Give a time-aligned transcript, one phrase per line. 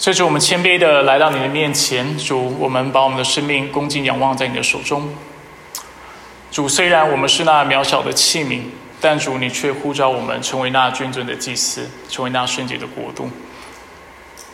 [0.00, 5.12] 所以主，我们谦卑的来到你的面前，主，我们把我们的生命恭敬仰望在你的手中。
[6.52, 8.60] 主，虽然我们是那渺小的器皿，
[9.00, 13.28] 但主你却呼召我们成为那君尊的祭司，成为那圣洁的国度。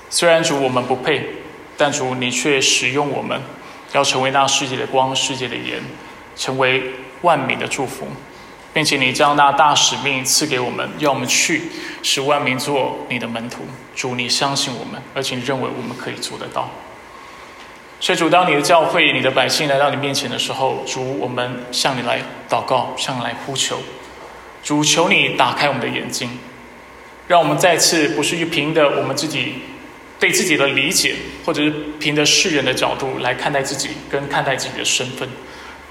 [0.09, 1.29] 虽然主我们不配，
[1.77, 3.39] 但主你却使用我们，
[3.93, 5.83] 要成为那世界的光、世界的盐，
[6.35, 6.83] 成为
[7.21, 8.07] 万民的祝福。
[8.75, 11.63] 并且你将那大使命赐给我们，要我们去
[12.03, 13.63] 使万民做你的门徒。
[13.95, 16.69] 主，你相信我们，而且你认为我们可以做得到。
[18.01, 23.79] 所以主，当你的教会、你的百姓来到你面前的时候，主，我们向你来祷告，向你来呼求。
[24.65, 26.29] 主，求你打开我们的眼睛，
[27.29, 29.63] 让我们再次不是凭的我们自己
[30.19, 31.15] 对自己的理解，
[31.47, 31.71] 或者是
[32.01, 35.29] 凭着世人的角度来看待自己，跟看待自己的身份。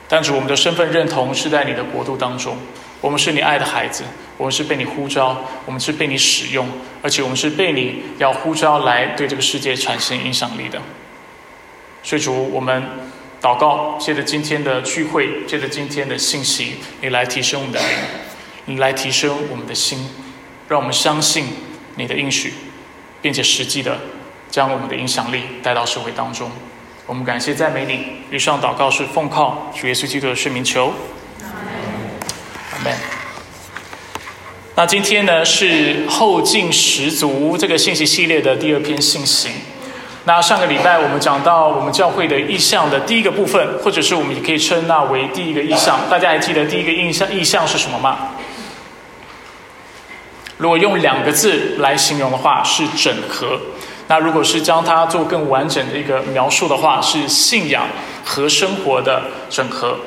[0.08, 2.58] 但主，我们的身份认同是在你的国度当中，
[3.02, 4.04] 我们是你爱的孩子，
[4.38, 6.68] 我们是被你呼召，我们是被你使用，
[7.02, 10.82] 而且我们是被你要呼召来对这个世界产生影响力的。
[12.04, 12.84] 所以主，我们
[13.42, 17.90] 祷告，借着今天的聚会，借着今天的信息，你来提升我们的灵，
[18.66, 20.10] 你来提升我们的心，
[20.68, 21.46] 让我们相信
[21.96, 22.54] 你的应许，
[23.22, 23.98] 并且实际的
[24.52, 26.52] 将我们的影响力带到社会当中。
[27.06, 30.94] 我们感谢赞美你，以上祷告是奉靠主耶稣基督的圣名求。
[31.42, 32.94] 阿门。
[34.76, 39.50] 那今天呢是后劲十足这个信息系列的第二篇信息。
[40.24, 46.00] 那上个礼拜我们讲到我们教会的意向的第一个部分，或者是我们也可以称那为第一个意向。
[46.10, 48.30] 大家还记得第一个印象意向是什么吗？
[50.56, 53.60] 如果用两个字来形容的话，是整合。
[54.14, 57.88] 那如果是将它做更完整的一个描述的话，是信仰
[58.24, 59.98] 和生活的整合。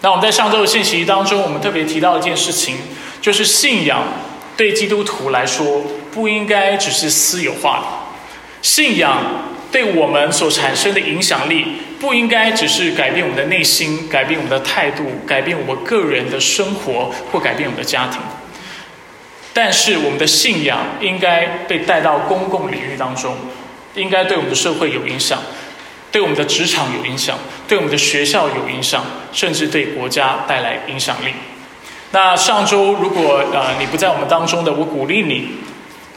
[0.00, 2.74] 那我们在上周的信息当中，我们特别提到一件事情，
[3.20, 4.02] 就是信仰
[4.56, 7.86] 对基督徒来说不应该只是私有化的，
[8.62, 9.18] 信仰
[9.70, 11.64] 对我们所产生的影响力
[12.00, 18.18] 不应该只是改变我们的内心、改变我们的态度、改变我们个人的生活或改变我们的家庭。
[19.54, 23.36] 但是我们的信仰应该被带到公共领域当中，
[23.94, 25.38] 应该对我们的社会有影响，
[26.10, 27.36] 对我们的职场有影响，
[27.68, 31.34] 对我们的学校有影响，甚至对国家带来影响力。
[32.12, 35.48] 那上周如果呃你不在我们当中的，我鼓励你，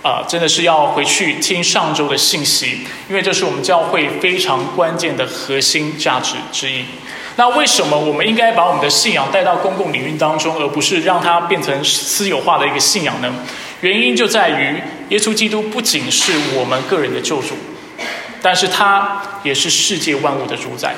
[0.01, 6.85] 啊真的是要回去听上周的信息，因为这是我们教会非常关键的核心价值之一。
[7.37, 13.33] 那为什么我们应该把我们的信仰带到公共领域当中，而不是让它变成私有化的一个信仰呢？
[13.81, 17.57] 原因就在于，耶稣基督不仅是我们个人的救主，
[18.41, 20.95] 但是他也是世界万物的主宰。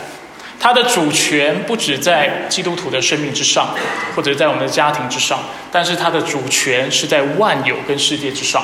[0.60, 3.76] 他的主权不止在基督徒的生命之上，
[4.16, 5.40] 或者在我们的家庭之上，
[5.72, 8.64] 但是他的主权是在万有跟世界之上。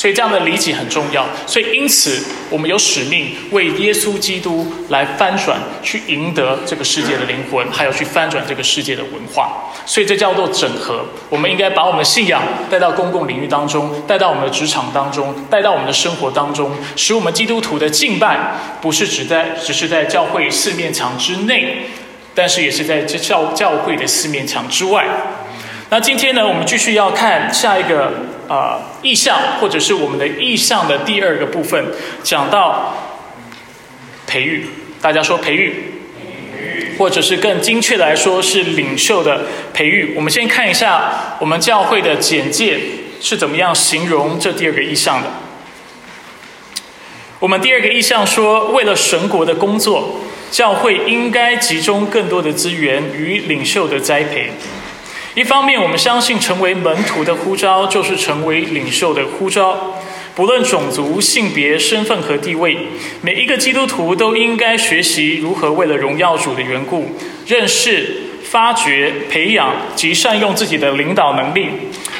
[0.00, 1.26] 所以这样的理解很重要。
[1.46, 9.70] 所以因此，我们有使命为耶稣基督来翻转，去赢得这个世界的灵魂，还有去翻转这个世界的文化。
[9.84, 11.04] 所以这叫做整合。
[11.28, 18.38] 我们应该把我们的信仰带到公共领域当中，带到我们的职场当中，带到我们的生活当中，使我们基督徒的敬拜
[18.80, 21.84] 不是只在只是在教会四面墙之内，
[22.34, 25.04] 但是也是在这教教会的四面墙之外。
[25.90, 28.14] 那今天呢，我们继续要看下一个。
[28.50, 31.86] 啊，意象或者是我们的意象的第二个部分，
[32.24, 32.96] 讲到
[34.26, 34.66] 培育。
[35.00, 35.72] 大家说培育，
[36.98, 40.14] 或者是更精确来说是领袖的培育。
[40.16, 42.80] 我们先看一下我们教会的简介
[43.20, 45.28] 是怎么样形容这第二个意象的。
[47.38, 54.50] 我们第二个意象说，为了神国的工作，教会应该集中更多的资源与领袖的栽培。
[55.40, 59.96] 一方面，我们相信成为门徒的呼召就是成为领袖的呼召，
[60.34, 62.76] 不论种族、性别、身份和地位，
[63.22, 68.24] 每一个基督徒都应该学习如何为了荣耀主的缘故，认识。
[68.42, 71.68] 发掘、培养及善用自己的领导能力。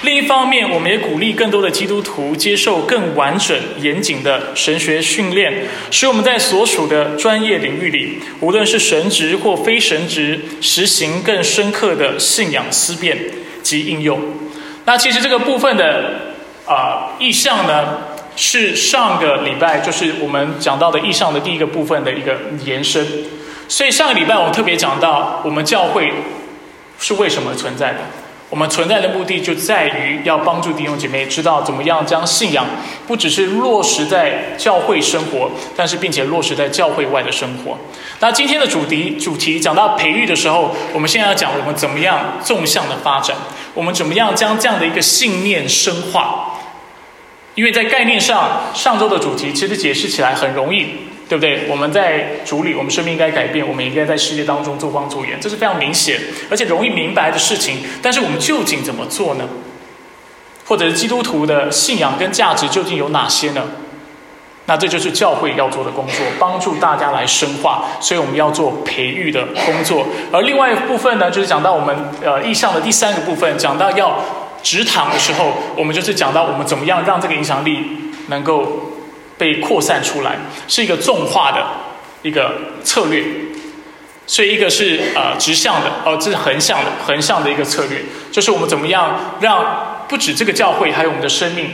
[0.03, 13.19] 另一方面，我们也鼓励更多的基督徒接受更完整、严谨的神学训练，使我们在所属的专业领域里，无论是神职或非神职，实行更深刻的信仰思辨
[13.63, 14.19] 及应用。
[14.87, 16.35] 那其实这个部分的
[16.67, 17.99] 啊意向呢，
[18.35, 23.07] 是上个礼拜就是我们讲到的意向的第一个部分的一个延伸。
[23.69, 26.11] 所以上个礼拜我特别讲到，我们教会
[26.99, 27.99] 是为什么存在的？
[28.51, 32.67] 我们存在的目的就在于要帮助弟兄姐妹知道怎么样将信仰
[33.07, 37.79] 不只是落实在教会生活，但是并且落实在教会外的生活。
[38.19, 43.37] 那今天的主题主题讲到培育的时候，我们现在要讲我们怎么样纵向的发展，
[43.73, 46.57] 我们怎么样将这样的一个信念深化。
[47.55, 50.87] 因为在概念上，上周的主题其实解释起来很容易，
[51.31, 51.69] 对不对？
[51.69, 57.77] 我们在主里，我们生命应该改变，我们应该在世界当中做光做盐，这是非常明显而且容易明白的事情。
[58.03, 59.45] 但是我们究竟怎么做呢？
[60.67, 63.63] 或者是基督徒的信仰跟价值究竟有哪些呢？
[64.67, 67.85] 那这就是教会要做的工作，帮助大家来深化。
[68.01, 70.05] 所以我们要做培育的工作。
[70.33, 74.19] 而另外一部分呢，就是讲到我们呃意向的第三个部分，讲到要
[74.65, 77.85] 直堂的时候，我们就是讲到我们怎么样让这个影响力
[78.27, 78.90] 能够
[79.41, 80.37] 被扩散出来，
[80.69, 81.67] 是一个纵化的
[82.23, 82.53] 一个
[82.85, 83.25] 策略。
[84.27, 91.67] 所以一个是呃直向的，哦，这是横向的，横向的一个策略，就是我们怎么样让不止这个教会，还有我们的生命。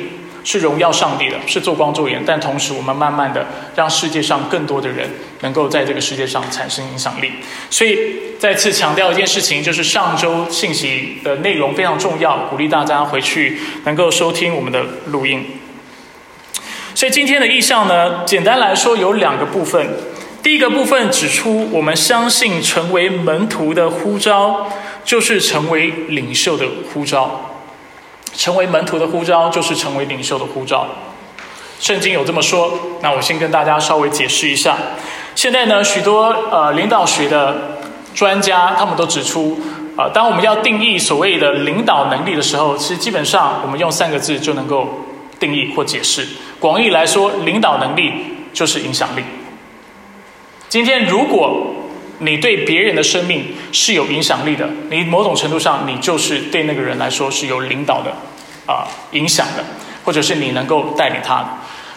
[0.49, 5.11] 是荣耀上帝的，是做光做盐，但同时我们慢慢的让世界上更多的人
[5.41, 7.33] 能够在这个世界上产生影响力。
[7.69, 7.99] 所以
[8.39, 15.45] 再次强调一件事情，就是上周信息的内容非常重要，鼓励大家回去能够收听我们的录音。
[16.97, 19.87] 所以今天的意向呢，简单来说有两个部分。
[20.43, 24.67] 第一个部分指出，我们相信成为门徒的呼召，
[25.05, 26.65] 就是成为领袖的
[26.95, 27.51] 呼召。
[28.33, 30.87] 成为门徒的呼召，就是成为领袖的呼召。
[31.79, 32.73] 圣经有这么说。
[33.03, 34.79] 那我先跟大家稍微解释一下。
[35.35, 37.77] 现在呢，许多呃领导学的
[38.15, 39.61] 专家，他们都指出，
[39.97, 44.89] 啊，当我们要定义所谓的领导能力的时候，其实基本上我们用三个字就能够
[45.39, 46.27] 定义或解释。
[46.59, 48.13] 广义来说，领导能力
[48.53, 49.23] 就是影响力。
[50.69, 51.75] 今天如果
[52.19, 58.11] 你对别人的生命是有影响力的，你某种程度上，你就是对那个人来说是有领导的
[58.67, 59.65] 啊影响的，
[60.05, 61.49] 或者是你能够带领他的。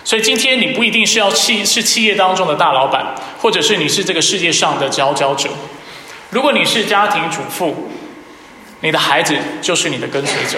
[0.03, 5.49] 所以今天你不一定是要企是企业当中的大老板，或者是你是这个世界上的佼佼者。
[6.31, 7.89] 如果你是家庭主妇，
[8.81, 10.57] 你的孩子就是你的跟随者，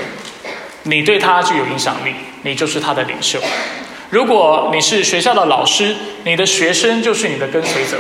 [0.84, 3.40] 你对他具有影响力，你就是他的领袖。
[4.10, 5.96] 如果你是学校的老师，
[6.26, 7.98] 你的学生就是你的跟随者。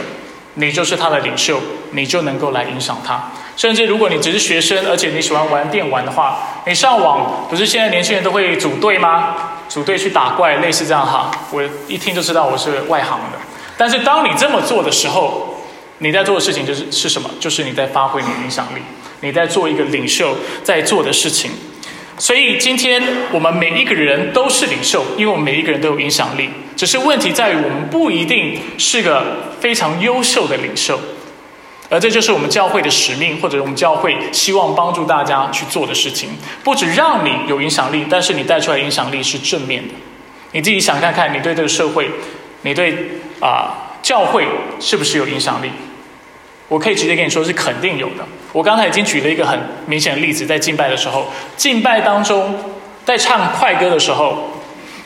[0.55, 1.61] 你就是他的领袖，
[1.91, 3.31] 你就能够来影响他。
[3.55, 9.33] 甚至如果你只是学生，而且你喜欢玩电玩的话，你上网不是现在年轻人都会组队吗？
[9.69, 11.31] 组队去打怪，类似这样哈。
[11.51, 13.37] 我一听就知道我是外行的。
[13.77, 15.55] 但是当你这么做的时候，
[15.99, 17.29] 你在做的事情就是是什么？
[17.39, 18.81] 就是你在发挥你的影响力，
[19.21, 20.35] 你在做一个领袖
[20.65, 21.51] 在做的事情。
[22.17, 26.49] 所以今天我们每一个人都是领袖，因为我们每一个人都有影响力。
[26.75, 30.99] 只是问题在于，我们不一定是个非常优秀的领袖，
[31.89, 36.29] 而这就是我们教会的使命，或者我们教会希望帮助大家去做的事情。
[36.63, 39.93] 不止让你有影响力，但是你带出来影响力是正面的。
[40.53, 42.09] 你自己想看看，你对这个社会，
[42.61, 43.09] 你对
[43.39, 44.47] 啊教会
[44.79, 45.69] 是不是有影响力？
[46.71, 48.25] 我可以直接跟你说，是肯定有的。
[48.53, 51.27] 我刚才已经举了一个很明显的例子，在敬拜的时候，
[51.57, 52.57] 敬拜当中，
[53.03, 54.51] 在唱快歌的时候，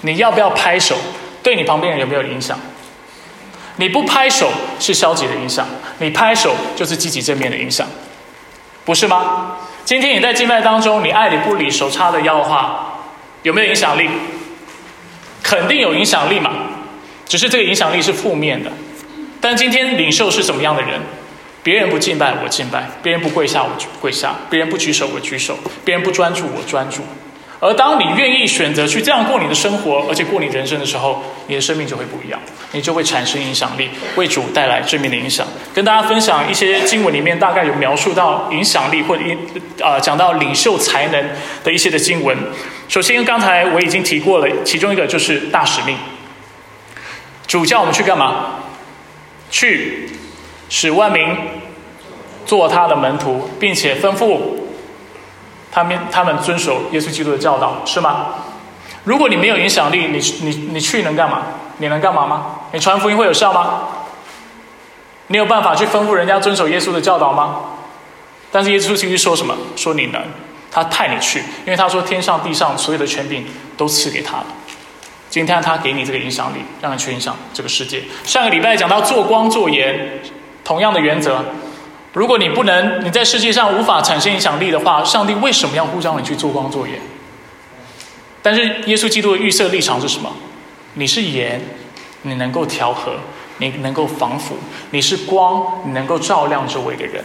[0.02, 0.96] 你要不要拍手？
[1.42, 2.60] 对你旁边人有没有影响？
[3.78, 5.66] 你不拍手是消极的影响，
[5.98, 7.88] 你拍手就是积极正面的影响，
[8.86, 9.58] 不是吗？
[9.84, 13.00] 今天你在敬拜当中，你爱理不理，手叉着腰的话，
[13.42, 14.08] 有没有影响力？
[15.42, 16.52] 肯定有影响力嘛，
[17.26, 18.72] 只是这个影响力是负面的。
[19.42, 21.02] 但今天领袖是什么样的人？
[21.66, 27.02] 别人不敬拜我敬拜，别人不跪下我跪下，别人不举手我举手，别人不专注我专注。
[27.60, 32.40] 而当你愿意选择去这样过你的生活，而且过你人生的时候，你的生命就会不一样，
[32.74, 35.48] 你就会产生影响力，为主带来正面的影响。
[35.74, 39.36] 跟大家分享一些经文里面大概有描述到影响力或者一
[39.82, 41.30] 啊讲到领袖才能
[41.64, 42.38] 的一些的经文。
[42.88, 45.98] 首先，刚才我已经提过了，其中一个就是大使命。
[47.48, 48.60] 主叫我们去干嘛？
[49.50, 50.10] 去。
[50.70, 51.38] 使万民
[52.46, 54.40] 做他的门徒，并且吩咐
[55.72, 58.28] 他们他们遵守耶稣基督的教导，是吗？
[59.04, 61.44] 如果你没有影响力，你你你去能干嘛？
[61.78, 62.62] 你能干嘛吗？
[62.72, 63.82] 你传福音会有效吗？
[65.28, 67.62] 你有办法去吩咐人家遵守耶稣的教导吗？
[68.52, 69.56] 但是耶稣基督说什么？
[69.76, 70.22] 说你能，
[70.72, 73.46] 他派你去，因为他说天上地上所有的权柄
[73.76, 74.46] 都赐给他了。
[75.30, 78.04] 今天他给你这个影响力，让你去影响这个世界。
[78.24, 80.22] 上个礼拜讲到做光做盐。
[80.66, 81.46] 同样的原则，
[82.12, 87.00] 如果你不能，你在世界上无法产生影响力的话，上帝为什么要呼召你去做光做盐？
[88.42, 90.32] 但是耶稣基督的预设立场是什么？
[90.96, 91.62] 你是盐，
[92.24, 93.14] 你能够调和，
[93.60, 94.56] 你能够防腐；
[94.92, 97.24] 你是光，你能够照亮周围的人，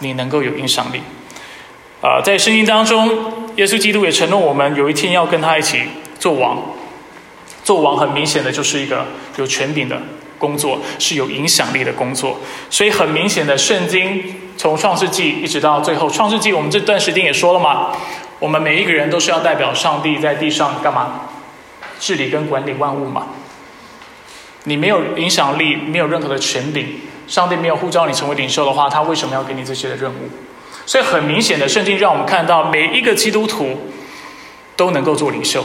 [0.00, 1.00] 你能够有影响力。
[2.00, 3.08] 啊，在圣经当中，
[3.56, 5.82] 耶稣基督也承诺我们有一天要跟他一起
[6.18, 6.60] 做王。
[7.62, 10.00] 做王很明显的就是一个有权柄的。
[10.44, 14.22] 工作是有影响力的工作，所以很明显的，圣经
[14.58, 17.92] 从创世纪一直到最后，创世纪我们这段时间也说了嘛，
[18.38, 21.22] 我们每一个人都是要代表上帝在地上干嘛？
[21.98, 23.28] 治理跟管理万物嘛。
[24.64, 30.28] 你没有影响力，没有任何的权柄，上帝没有呼召你成为领袖的话，他为什么要给你这些的任务？
[30.84, 33.90] 所以很明显的，圣经让我们看到，每一个基督徒
[34.76, 35.64] 都能够做领袖，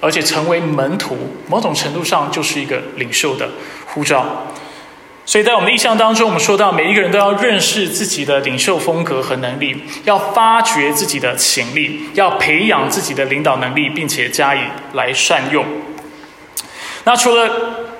[0.00, 1.16] 而且成为门徒，
[1.48, 3.48] 某种程度上就是一个领袖的
[3.86, 4.46] 呼召。
[5.24, 14.60] 所以在我们的意象当中，我们说到每一个人都要认识自己的领袖风格和能力，要发掘自己的潜力，要培养自己的领导能力，并且加以
[14.92, 15.64] 来善用。
[17.02, 17.50] 那除了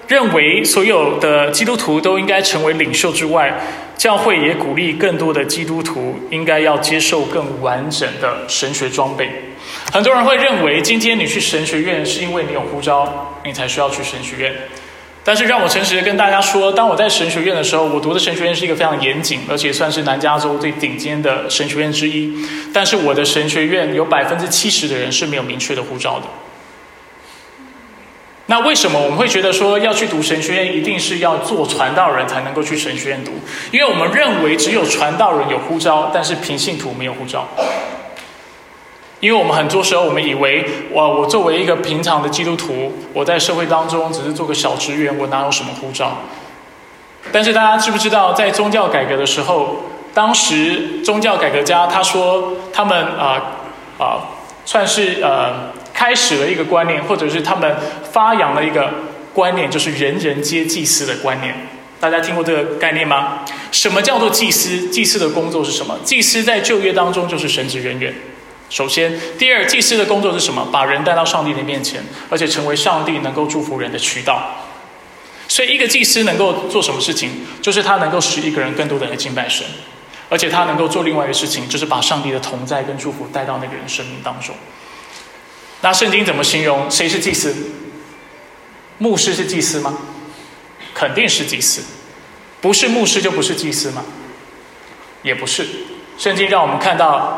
[0.06, 3.52] 认为所有的基督徒都应该成为领袖之外，
[3.96, 9.55] 教会也鼓励更多的基督徒应该要接受更完整的神学装备。
[9.92, 14.54] 很多人会认为，今天你去神学院是因为你有呼召，你才需要去神学院。
[15.24, 22.32] 但是让我诚实的跟大家说，当我在神学院的时候，我读的神学院是一个非常严谨，而且算是南加州最顶尖的神学院之一。
[22.72, 26.26] 但是我的神学院有百分之七十的人是没有明确的护照的。
[28.48, 33.32] 那为什么我们会觉得说要去读神学院，一定是要做传道人才能够去神学院读？
[33.72, 37.48] 因为我们认为只有传道人有护照，但是平信徒没有护照。
[39.20, 46.18] 因为我们很多时候，我们以为，哇，我作为一个平常的基督徒，我在社会当中只是做个小职员，我哪有什么护照？
[47.32, 53.42] 但是大家知不知道，在宗教改革的时候，当时宗教改革家他说，他们啊
[53.98, 54.20] 啊，
[54.66, 57.74] 算是呃开始了一个观念，或者是他们
[58.12, 58.90] 发扬了一个
[59.32, 61.54] 观念，就是人人皆祭司的观念。
[61.98, 63.38] 大家听过这个概念吗？
[63.72, 64.88] 什么叫做祭司？
[64.90, 65.98] 祭司的工作是什么？
[66.04, 68.14] 祭司在旧约当中就是神职人员。
[68.68, 70.68] 首先，第二，祭司的工作是什么？
[70.72, 74.56] 把人带到上帝的面前，而且成为上帝能够祝福人的渠道。
[75.46, 77.30] 所以，一个祭司能够做什么事情？
[77.62, 79.64] 就是他能够使一个人更多的来敬拜神，
[80.28, 84.52] 而且他能够做另外一个事情，就是把上帝的同在跟祝福带到那个人生命当中。
[85.82, 87.54] 那圣经怎么形容谁是祭司？
[88.98, 89.96] 牧师是祭司吗？
[90.92, 91.84] 肯定是祭司。
[92.60, 94.04] 不是牧师就不是祭司吗？
[95.22, 95.64] 也不是。
[96.18, 97.35] 圣经让我们看到。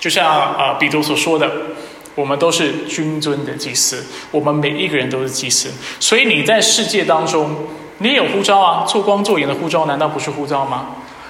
[0.00, 1.48] 就像啊，彼得所说的，
[2.14, 5.70] 我们都是君尊的祭司，我们每一个人都是祭司。
[6.00, 7.54] 所以你在世界当中，
[7.98, 10.86] 你也有呼召啊，做光做盐的呼召，难道不是呼召吗？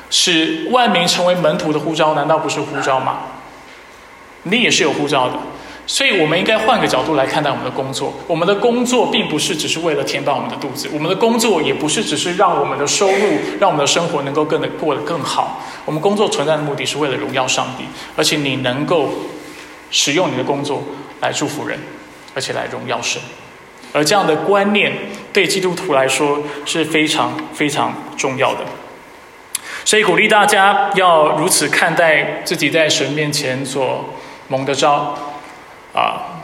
[0.08, 3.18] 使万民成为门徒的呼召，难道不是呼召吗？
[4.44, 5.34] 你也是有呼召的。
[5.92, 8.14] 所以，我们应该换个角度来看待我们的工作。
[8.28, 15.60] 我们的工作并不是只是为了填饱我们的肚子，我们的工作也不是只是让我们的收入、让我们的生活能够更的过得更好。
[15.84, 17.82] 我们工作存在的目的是为了荣耀上帝，
[18.16, 19.10] 而且你能够
[19.90, 20.80] 使用你的工作
[21.20, 21.76] 来祝福人，
[22.36, 23.20] 而且来荣耀神。
[23.92, 24.92] 而这样的观念
[25.32, 28.60] 对基督徒来说是非常非常重要的。
[29.84, 34.04] 所以，鼓励大家要如此看待自己在神面前所
[34.46, 35.18] 蒙的召。
[35.92, 36.42] 啊，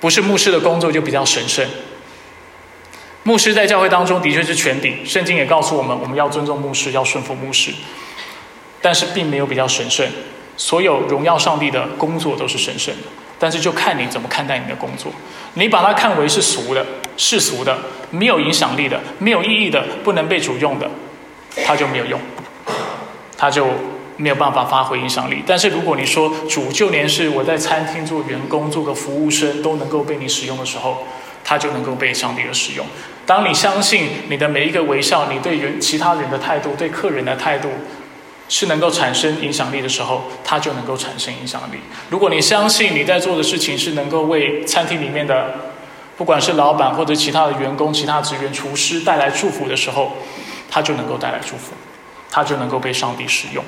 [0.00, 1.66] 不是牧师的工作就比较神圣。
[3.24, 7.72] 牧师在教会当中的确是权柄，圣经也告诉我们，我们要尊重牧师，要顺服牧师。
[8.80, 10.04] 但是并没有比较神圣，
[10.56, 13.02] 所有荣耀上帝的工作都是神圣的。
[13.38, 15.12] 但是就看你怎么看待你的工作，
[15.54, 16.84] 你把它看为是俗的、
[17.16, 17.78] 世俗的、
[18.10, 20.90] 没有影响力的、没有意义的、不能被主用的，
[21.64, 22.20] 它就没有用，
[23.38, 23.68] 它就。
[24.22, 25.42] 没有办法发挥影响力。
[25.44, 30.98] 但是如果你说主就连是我在餐厅做员工、做个服务生都能够被你使用的时候，
[31.42, 32.86] 他就能够被上帝而使用。
[33.26, 37.68] 当你相信你的每一个微笑，你对人其他人的态度、对客人的态度
[38.48, 41.78] 是能够产生影响力的时候，他就能够产生影响力。
[42.08, 45.54] 如果你相信你在做的事情是能够为餐厅里面的
[46.16, 50.12] 不管是老板或者其他的员工、其他职员、厨师带来祝福的时候，
[50.70, 51.72] 他就能够带来祝福，
[52.30, 53.64] 他就能够被上帝使用。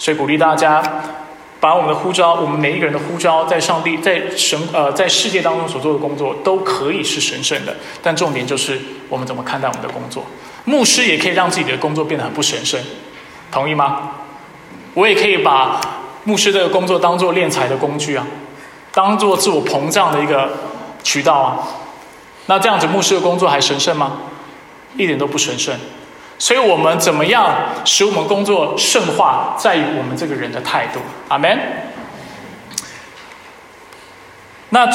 [0.00, 0.82] 所以鼓励大家，
[1.60, 7.76] 把我们的呼召，我们每一个人的呼召，在上帝在神呃在世界当中所做的工作，都可以是神圣的。
[8.02, 8.80] 但重点就是
[9.10, 10.24] 我们怎么看待我们的工作。
[10.64, 12.80] 牧师也可以让自己的工作变得很不神圣，
[13.52, 14.12] 同意吗？
[14.94, 15.78] 我也可以把
[16.24, 18.26] 牧师这个工作当做敛财的工具啊，
[18.92, 20.50] 当做自我膨胀的一个
[21.02, 21.58] 渠道啊。
[22.46, 24.12] 那这样子，牧师的工作还神圣吗？
[24.96, 25.74] 一点都不神圣。
[26.40, 27.54] 所以我们怎么样
[27.84, 30.98] 使我们工作圣化，在于我们这个人的态度。
[31.28, 31.58] 阿门。
[34.70, 34.88] 那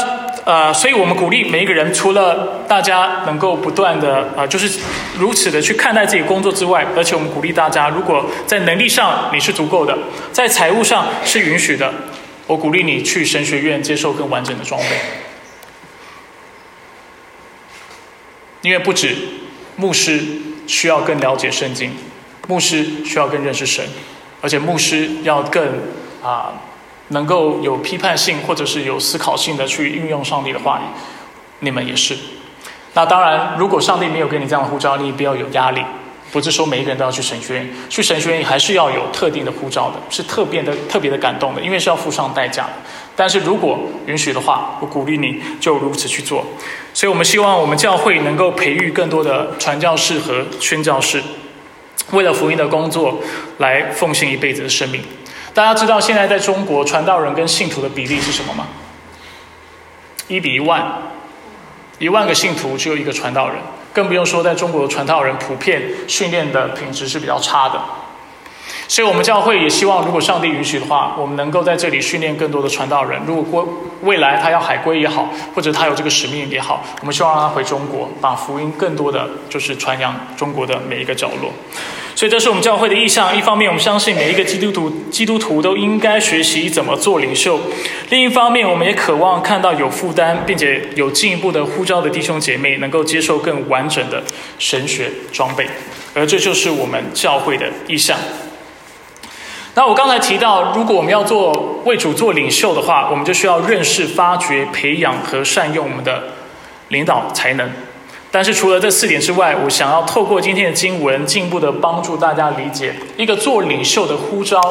[0.46, 4.80] 呃，所以我们鼓励每一个人，除了大家能够不断的啊，就是
[5.20, 9.96] 如此的去看待自己工作之外，而且我们鼓励大家，如果在能力上你是足够的，
[10.32, 11.94] 在财务上是允许的，
[12.48, 14.88] 我鼓励你去神学院接受更完整的装备，
[18.62, 19.16] 因为不止
[19.76, 20.24] 牧师。
[20.68, 21.92] 需要更了解圣经，
[22.48, 23.86] 牧师需要更认识神，
[24.42, 25.68] 而且牧师要更
[26.24, 26.54] 啊
[27.10, 30.84] 能够有批判性或者是有思考性的去运用上帝的话语，
[31.60, 32.18] 你们也是。
[32.94, 35.84] 那当然，如果上帝没有给你这样的呼召，你也不要有压力。
[36.32, 42.68] 不是说每一个人都要去神学院，去神学院还是要有特定的呼召的，是特别的、特别的感动的，因为是要付上代价。
[43.16, 46.46] 但是如果允许的话，我鼓励你就如此去做。
[46.94, 51.22] 所以我们希望我们教会能够培育更多的传教士和宣教士，
[52.12, 53.20] 为了福音的工作
[53.60, 55.02] 来奉献一辈子的生命。
[55.54, 58.68] 大家知道现在在中国传道人跟信徒的比例是什么吗？
[60.28, 61.02] 一比一万，
[62.00, 63.56] 一万个信徒只有一个传道人。
[63.94, 67.82] 更不用说，在中国传道人普遍训练的品质是比较差的，
[68.88, 73.20] 所以我们教会也希望，如果上帝允许的话，我们能够在这里训练更多的传道人。
[73.26, 73.68] 如果
[74.04, 81.52] 未来他要海归也好，或者他有这个使命也好，我们希望让他回中国，把福音更多的就是传扬中国的每一个角落。
[82.14, 83.36] 所以这是我们教会的意向。
[83.36, 87.58] 一方面，我们相信每一个基督徒基督徒都应该学习怎么做领袖；
[88.10, 94.24] 另一方面，我们也渴望看到有负担并且有进一步的呼召的弟兄姐妹能够接受更完整的
[94.60, 95.68] 神学装备。
[96.14, 98.18] 而这就是我们教会的意向。
[99.78, 106.24] 那我刚才提到，如果我们要做为主做领袖的话，我们就需要认识、发掘、培养和善用我们的
[106.88, 107.70] 领导才能。
[108.32, 114.62] 但是除了这四点之外，我想要透过今天的经文，进一步的帮助大家理解一个做领袖的呼召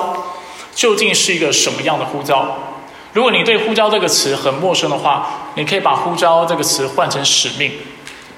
[0.74, 2.58] 究竟是一个什么样的呼召。
[3.12, 7.70] 如果你对呼召这个词很陌生的话，你可以把呼召这个词换成使命，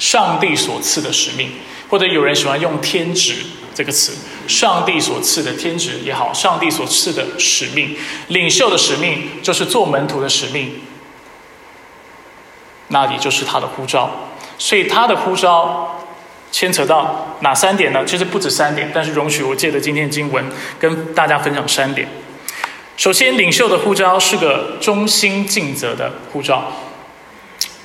[0.00, 1.49] 上帝所赐的使命，
[1.88, 3.37] 或者有人喜欢用天职
[3.73, 4.12] 这个词，
[4.49, 7.97] 上帝所赐的天职也好，上帝所赐的使命，
[8.29, 10.81] 领袖的使命就是做门徒的使命，
[12.88, 14.11] 那里就是他的呼召。
[14.59, 16.07] 所以他的呼召
[16.50, 18.05] 牵扯到哪三点呢？
[18.07, 20.45] 其实不止三点，但是容许我借着今天的经文
[20.79, 22.09] 跟大家分享三点。
[22.97, 26.73] 首先，领袖的呼召是个忠心尽责的呼召。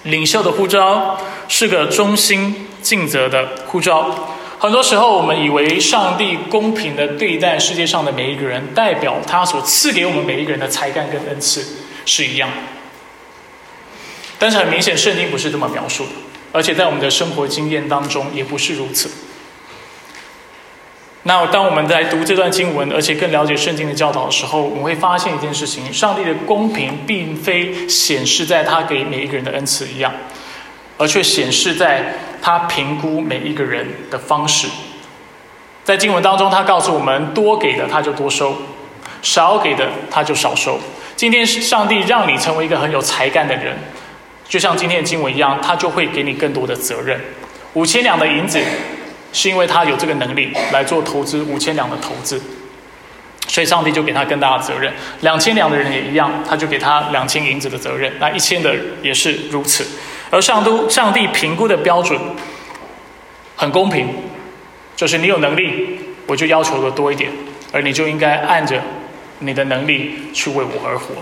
[0.04, 4.31] 领袖的呼召是个忠心尽责的呼召。
[4.62, 11.66] 很多时候，我们以为上帝公平的对待世界上的每一个人，代表他所赐给我们每一个人的才干跟恩赐
[12.06, 12.48] 是一样。
[14.38, 16.12] 但是很明显，圣经不是这么描述的。
[16.52, 19.10] 而且在我们的生活经验当中也不是如此。
[21.24, 30.14] 那当我们在读这段经文，而且更了解圣经的教导的时候，我们会发现一件事情：上帝的公平并非显示在他给每一个人的恩赐一样，
[31.00, 34.68] 而却显示在他评估每一个人的方式。
[35.84, 38.56] 在经文当中，他告诉我们：多给的他就多收，
[39.22, 40.80] 少给的他就少收。
[41.16, 43.78] 今天上帝让你成为一个很有才干的人。
[44.48, 47.20] 就像今天的经文一样，他就会给你更多的责任。
[47.74, 48.60] 五千两的银子，
[49.32, 52.42] 是因为他有这个能力来做投资五千两的投资，
[53.48, 54.94] 所以上帝就给他更大的责任。
[55.22, 58.12] 两千两的人也一样，他就给他两千银子的责任。
[58.20, 59.88] 那一千的也是如此。
[60.32, 62.20] 而上都上帝评估的标准
[63.56, 64.08] 很公平，
[64.96, 67.30] 就是你有能力，我就要求的多一点，
[67.72, 68.82] 而你就应该按着
[69.40, 71.14] 你的能力去为我而活。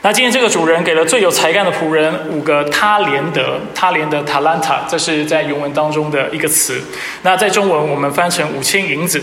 [0.00, 6.80] 那今天这个主人给了最有才干的仆人五个他连德，他连德 talanta，这是在原文当中的一个词。
[7.22, 9.20] 那在中文我们翻成五千银子。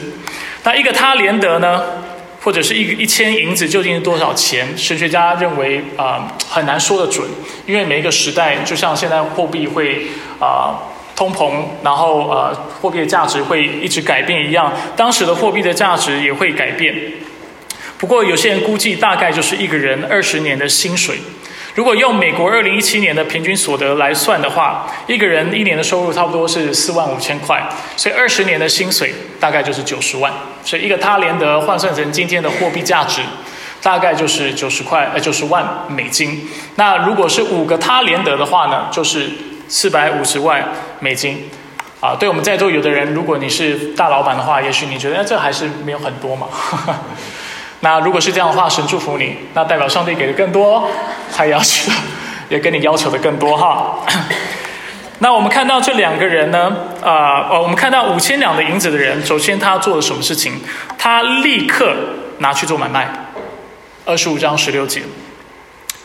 [0.63, 1.81] 那一个他连德呢，
[2.45, 4.67] 或者是一一千银子究竟是多少钱？
[4.77, 7.27] 神学家认为啊很难说得准，
[7.65, 10.05] 因为每一个时代就像现在货币会
[10.39, 10.77] 啊
[11.15, 16.95] 通膨，然后呃货币的价值会一直改变一样，当时的货币的价值也会改变。
[17.97, 21.17] 不过，有些人估计大概就是一个人二十年的薪水。
[21.75, 27.61] 如果用美国二零一七年的平均所得来算的话，一个人一年的收入差不多是四万五千块，
[27.97, 30.31] 所以二十年的薪水大概就是九十万。
[30.63, 33.21] 所以一个他连德换算成今天的货币价值，
[33.81, 36.49] 大概就是九十块呃九十万美金。
[36.75, 39.29] 那如果是五个他连德的话呢，就是
[39.67, 40.65] 四百五十万
[41.01, 41.49] 美金。
[41.99, 46.47] 啊，对我们在座有的人，如果你是大老板的话，也许你觉得这还是没有很多嘛。
[47.85, 50.89] 那如果是这样的话，神祝福你，那代表上帝给的更多，
[51.31, 51.91] 他要求
[52.49, 53.99] 也跟你要求的更多哈。
[55.19, 60.53] 那我们看到这两个人呢，啊，呃，我们看到五千两的银子的人，首先他做了什么事情？
[60.97, 61.95] 他立刻
[62.39, 63.07] 拿去做买卖，
[64.03, 65.03] 二十五章十六节。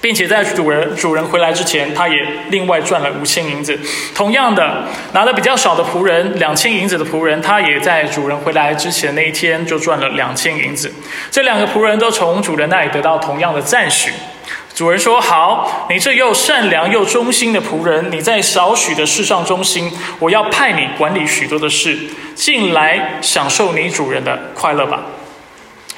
[0.01, 2.17] 并且在主人主人回来之前，他也
[2.49, 3.79] 另外赚了五千银子。
[4.15, 10.93] 同样的，拿的比较少的仆人，两千银子的仆人，他也在主人回来之前那一天就赚了两千银子。
[11.31, 14.11] 这两个仆人都从主人那里得到同样的赞许。
[14.75, 21.99] 主人说：“好，你这又善良又忠心的仆人，你在少许的事上忠心，我要派你管理许多的事，
[22.35, 25.03] 进来享受你主人的快乐吧。”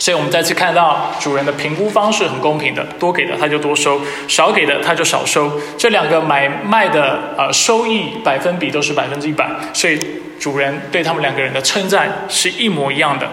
[0.03, 5.61] 所以，我们再次看到主人的评估方式很公平的，多给的他就多收，少给的他就少收。
[5.79, 9.97] 这两个买卖的呃收益百分比都是百分之一百，所以
[10.41, 13.29] 主人对他们两个人的称赞是一模一样的。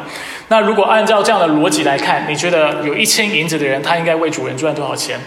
[0.50, 5.20] 那如果按照这样的逻辑来看，你觉得有一千银子的人，他应该为主人赚多少钱？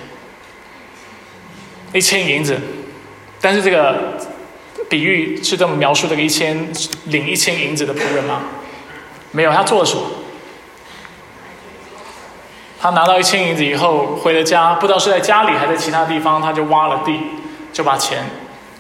[1.93, 2.57] 一千银子，
[3.41, 4.17] 但是这个
[4.89, 6.69] 比喻是这么描述这个一千
[7.07, 8.43] 领一千银子的仆人吗？
[9.33, 10.03] 没有，他做了什么？
[12.83, 17.17] 他拿到一千银子以后，回了家，不知道是在家里还是在其他地方，他就挖了地，
[17.73, 18.25] 就把钱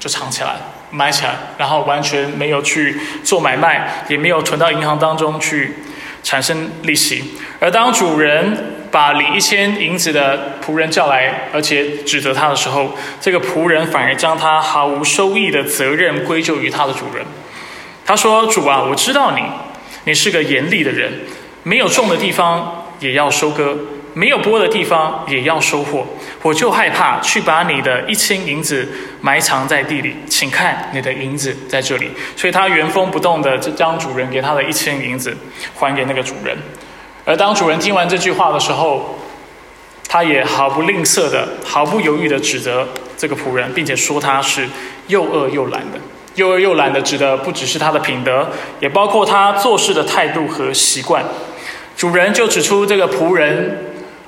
[0.00, 0.56] 就藏起来，
[0.90, 5.76] 埋起来，然后完全没有去做买卖，也没有存到银行当中去
[6.24, 7.34] 产生利息。
[7.60, 17.24] 而当主人把领一千银子的仆人叫来，而且指责他的时候，这个仆人反而将他毫无收益的责任归咎于他的主人。
[18.04, 19.42] 他说：“主啊，我知道你，
[20.06, 21.20] 你是个严厉的人，
[21.62, 23.76] 没有种的地方。”也要收割，
[24.14, 26.06] 没有播的地方也要收获。
[26.40, 28.88] 我就害怕去把你的一千银子
[29.20, 32.10] 埋藏在地里，请看你的银子在这里。
[32.36, 35.36] 所以他原封不动的将主人给他的一千银子
[35.74, 36.56] 还给那个主人。
[37.24, 39.18] 而当主人听完这句话的时候，
[40.08, 42.86] 他也毫不吝啬的、毫不犹豫的指责
[43.16, 44.68] 这个仆人，并且说他是
[45.06, 45.98] 又饿又懒的。
[46.34, 51.24] 又饿又懒的指的不只是他的品德，也包括他做事的态度和习惯。
[52.02, 53.78] 主人就指出这个仆人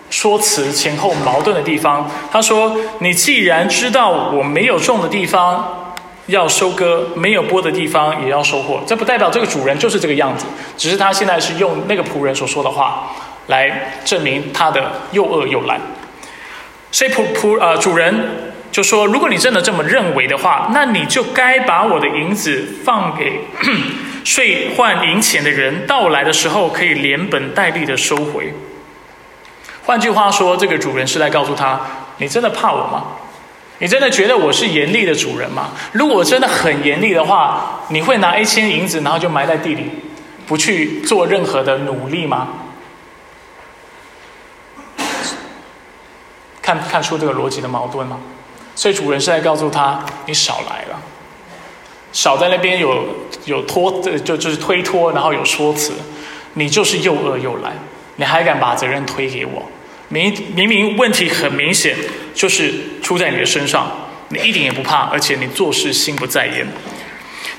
[0.09, 2.09] 说辞前后矛盾的地方。
[2.31, 5.93] 他说：“你既然知道我没有种的地方
[6.27, 13.11] 要收割，没有播的地方也要收获，这不代表这个主人就是这个样子，只是他现在是用那个仆人所说的话
[13.49, 15.81] 来证明他的又恶又懒。
[16.93, 23.41] 所以仆仆呃主人就说：如果你真的这么认为的话，那你就该把我的银子放给。”
[24.25, 28.53] 税换银钱的人到来的时候，可以连本带利的收回。
[29.85, 31.79] 换句话说，这个主人是在告诉他：
[32.17, 33.05] 你真的怕我吗？
[33.79, 35.73] 你真的觉得我是严厉的主人吗？
[35.93, 39.91] 如果真的很严厉的话，你会拿一千银子，然后就埋在地里，
[40.47, 42.49] 不去做任何的努力吗？
[46.63, 48.19] 看看出这个逻辑的矛盾吗？
[48.75, 50.99] 所以主人是在告诉他：你少来了。
[52.15, 53.05] 少在那边有
[53.45, 55.93] 有拖，就就是推脱，然后有说辞，
[56.55, 57.73] 你就是又恶又懒，
[58.17, 59.63] 你还敢把责任推给我？
[60.09, 61.97] 明明明问题很明显，
[62.33, 62.73] 就是
[63.03, 63.91] 出在你的身上，
[64.29, 66.65] 你一点也不怕，而且你做事心不在焉。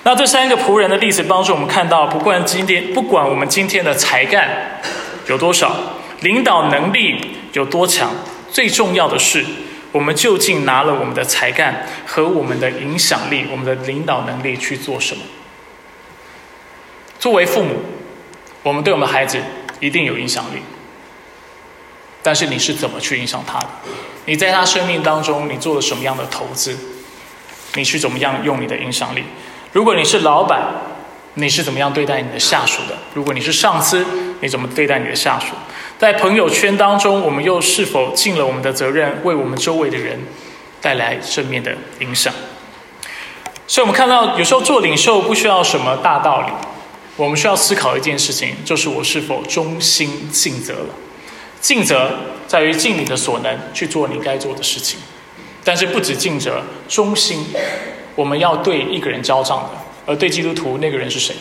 [0.03, 4.79] 那这三个仆人的例子帮助我们看到，不管今天不管我们今天的才干
[5.27, 5.75] 有多少，
[6.21, 7.19] 领导能力
[7.51, 8.09] 有多强，
[8.49, 9.43] 最重要的是。
[9.95, 15.23] 我们究竟拿了我们的才干和我们的影响力、我们的领导能力去做什么？
[17.17, 17.77] 作为父母，
[18.61, 19.41] 我们对我们的孩子
[19.79, 20.59] 一定有影响力，
[22.21, 23.69] 但是你是怎么去影响他的？
[24.25, 26.77] 你在他生命当中，你做了什么样的投资？
[27.75, 29.23] 你去怎么样用你的影响力？
[29.71, 30.73] 如果你是老板，
[31.35, 32.97] 你是怎么样对待你的下属的？
[33.13, 34.05] 如果你是上司，
[34.41, 35.55] 你怎么对待你的下属？
[35.97, 40.19] 在朋友圈当中，我们又是否尽了我们的责任，为我们周围的人
[40.81, 42.33] 带来正面的影响？
[43.65, 46.47] 所以，我们看到有时候做领袖不需要什么大道理，
[47.15, 50.95] 我们需要思考一件事情，就是我是否忠心尽责了。
[51.61, 52.11] 尽责
[52.45, 54.99] 在于尽你的所能去做你该做的事情，
[55.63, 57.47] 但是不止尽责，忠心，
[58.15, 59.69] 我们要对一个人交账的，
[60.05, 61.33] 而对基督徒那个人是谁？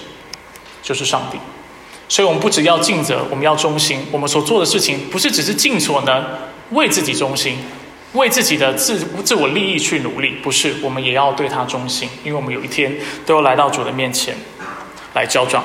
[0.80, 1.38] 就是上帝。
[2.08, 4.06] 所以，我们不只要尽责，我们要忠心。
[4.12, 6.24] 我们所做的事情，不是只是尽所能
[6.70, 7.56] 为自己忠心，
[8.12, 10.74] 为自己的自自我利益去努力，不是。
[10.82, 14.36] 我们也要对他忠心，因为我们有一天都要来到主的面前
[15.14, 15.64] 来交账。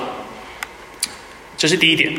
[1.56, 2.12] 这是第一点。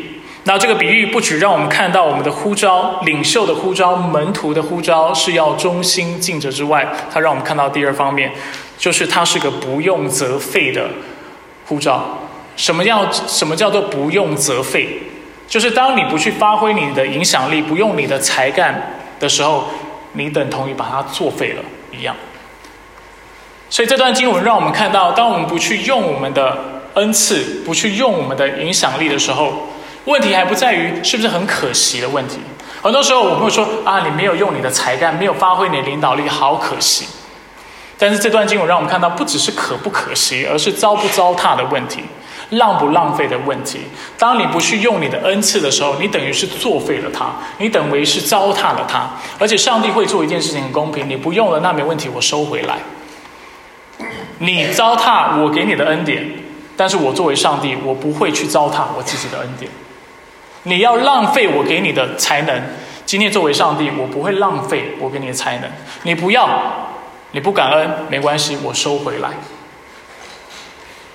[0.44, 8.32] 那这个比喻不只让我们看到我们的呼召、领袖的呼召、门徒的呼召是要忠心尽责之外，它让我们看到第二方面，
[8.78, 10.88] 就是它是个不用责废的
[11.66, 12.18] 呼召。
[12.56, 15.02] 什么叫什么叫做不用则废？
[15.48, 19.64] 就是当你不去发挥你的影响力，不用你的才干的时候，
[20.12, 22.16] 你等同于把它作废了一样。
[23.68, 29.68] 所以这段经文让我们看到，当我们不去用我们的恩赐，不去用我们的影响力的时候，
[30.06, 32.38] 问题还不在于是不是很可惜的问题。
[32.82, 37.06] 很多时候我们会说啊，你没有用你的才干，没有发挥你的领导力，好可惜。
[37.98, 42.02] 但是这段经文让我们看到，不只是可不可惜，而是糟不糟蹋的问题。
[42.52, 43.80] 浪不浪费的问题。
[44.18, 47.26] 当你不去用你的恩赐的时候，你等于是作废了它，
[47.58, 49.10] 你等于是糟蹋了它。
[49.38, 52.78] 而且上帝会做一件事情很公平，你不用了那没问题，我收回来。
[54.38, 56.24] 你糟蹋我给你的恩典，
[56.76, 59.70] 但是我作为上帝，我不会去糟蹋我自己的恩典。
[60.64, 62.62] 你要浪费我给你的才能。
[63.04, 65.70] 今天作为上帝，我不会浪费我给你的才能。
[66.02, 66.48] 你不要，
[67.32, 69.30] 你不感恩没关系，我收回来。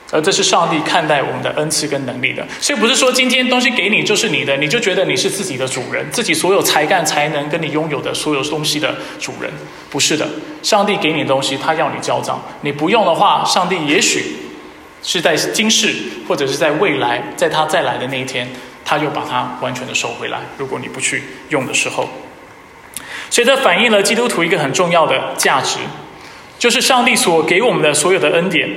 [0.09, 9.51] 而这是上帝看待我们的恩赐跟能力的，所以不是说今天东西给你就是你的，你就觉得你是自己的主人，自己所有才干才能跟你拥有的所有东西的主人，
[9.89, 10.25] 不是的。
[10.63, 14.37] 上帝给你东西，他要你交账，你不用的话，上帝也许
[15.03, 15.93] 是在今世
[16.25, 18.47] 或者是在未来，在他再来的那一天，
[18.85, 20.39] 他又把它完全的收回来。
[20.57, 22.07] 如果你不去用的时候，
[23.29, 25.79] 所以这反映了基督徒一个很重要的价值，
[26.57, 28.69] 就是上帝所给我们的所有的恩典。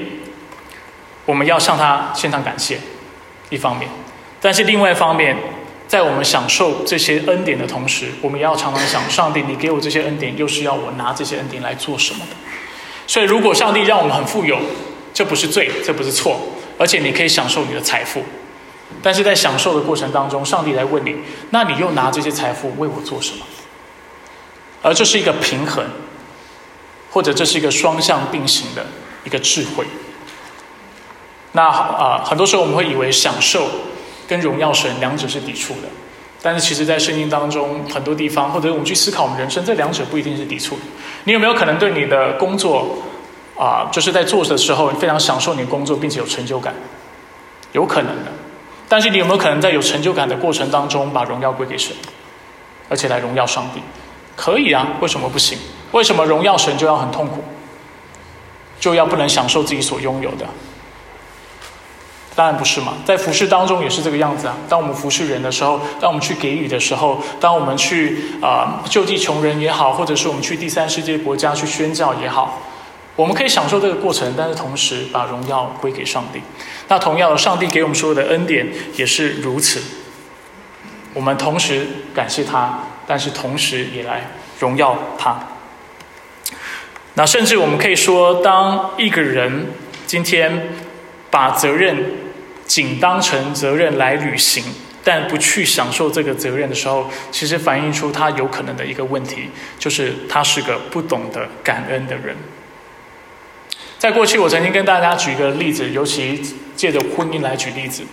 [1.31, 2.81] 我们要向他献上感谢，
[3.51, 3.89] 一方面，
[4.41, 5.37] 但是另外一方面，
[5.87, 12.35] 在我们享受这些恩典的同时，我们也要常常想：上帝，你给我这些恩典，又是要我拿这些恩典来做什么的？
[13.07, 14.59] 所以，如果上帝让我们很富有，
[15.15, 16.41] 这不是罪，这不是错，
[16.77, 18.25] 而且你可以享受你的财富。
[19.01, 21.15] 但是在享受的过程当中，上帝来问你：
[21.51, 23.47] 那你又拿这些财富为我做什么？
[24.83, 25.85] 而这是一个平衡，
[27.13, 28.85] 或者这是一个双向并行的
[29.23, 29.85] 一个智慧。
[31.53, 33.69] 那啊，很多时候我们会以为享受
[34.29, 35.89] 跟荣耀神两者是抵触的，
[36.41, 40.79] 但是其实，在圣经当中很多地方，或者我们去思考我们人生，这两者不一定是抵触。
[41.25, 42.99] 你有没有可能对你的工作
[43.59, 46.73] 啊，就是在做的时候非常享受你工作，并且有成就感？
[47.73, 48.33] 有可能的。
[48.89, 51.95] 但是你有没有可能在有成就感的过程当中，把荣耀归给神，
[52.89, 53.81] 而且来荣耀上帝？
[54.37, 55.59] 可以啊，为什么不行？
[55.93, 57.43] 为什么荣耀神就要很痛苦，
[58.79, 60.47] 就要不能享受自己所拥有的？
[62.41, 64.57] 当然不是嘛，在服饰当中也是这个样子啊。
[64.67, 72.63] 当我们服侍人的时候，当我们去给予的时候，当我们去啊救济穷人也好，或者是我们去第三世界国家去宣教也好，
[73.15, 76.41] 我们可以享受这个过程，但是同时把荣耀归给上帝。
[76.89, 79.83] 那同样，上帝给我们所有的恩典也是如此。
[81.13, 85.39] 我们同时感谢他，但是同时也来荣耀他。
[87.13, 89.67] 那甚至我们可以说，当一个人
[90.07, 90.71] 今天
[91.31, 92.19] 把责任。
[92.71, 94.63] 仅当成责任来履行，
[95.03, 102.37] 但不去享受这个责任的时候，其实反映出他有可能的一个问题，就是他是个不懂得感恩的人。
[103.99, 106.41] 在过去，我曾经跟大家举一个例子，尤其
[106.77, 108.05] 借着婚姻来举例子。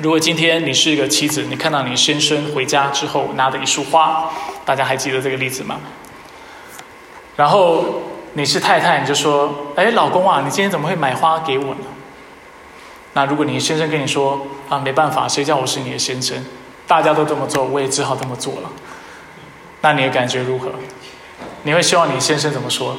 [0.00, 4.30] 如果今天你是一个妻子，你看到你先生回家之后拿的一束花，
[4.66, 5.80] 大家还记得这个例子吗？
[7.36, 8.02] 然后
[8.34, 11.80] 你是太太，你就说：“哎，老公啊，你今天怎么会买花给我呢？”
[13.14, 16.44] 那如果你先生跟你说啊，没办法，谁叫我是你的先生？
[16.86, 18.70] 大家都这么做，我也只好这么做了。
[19.80, 20.70] 那你的感觉如何？
[21.64, 22.96] 你会希望你先生怎么说？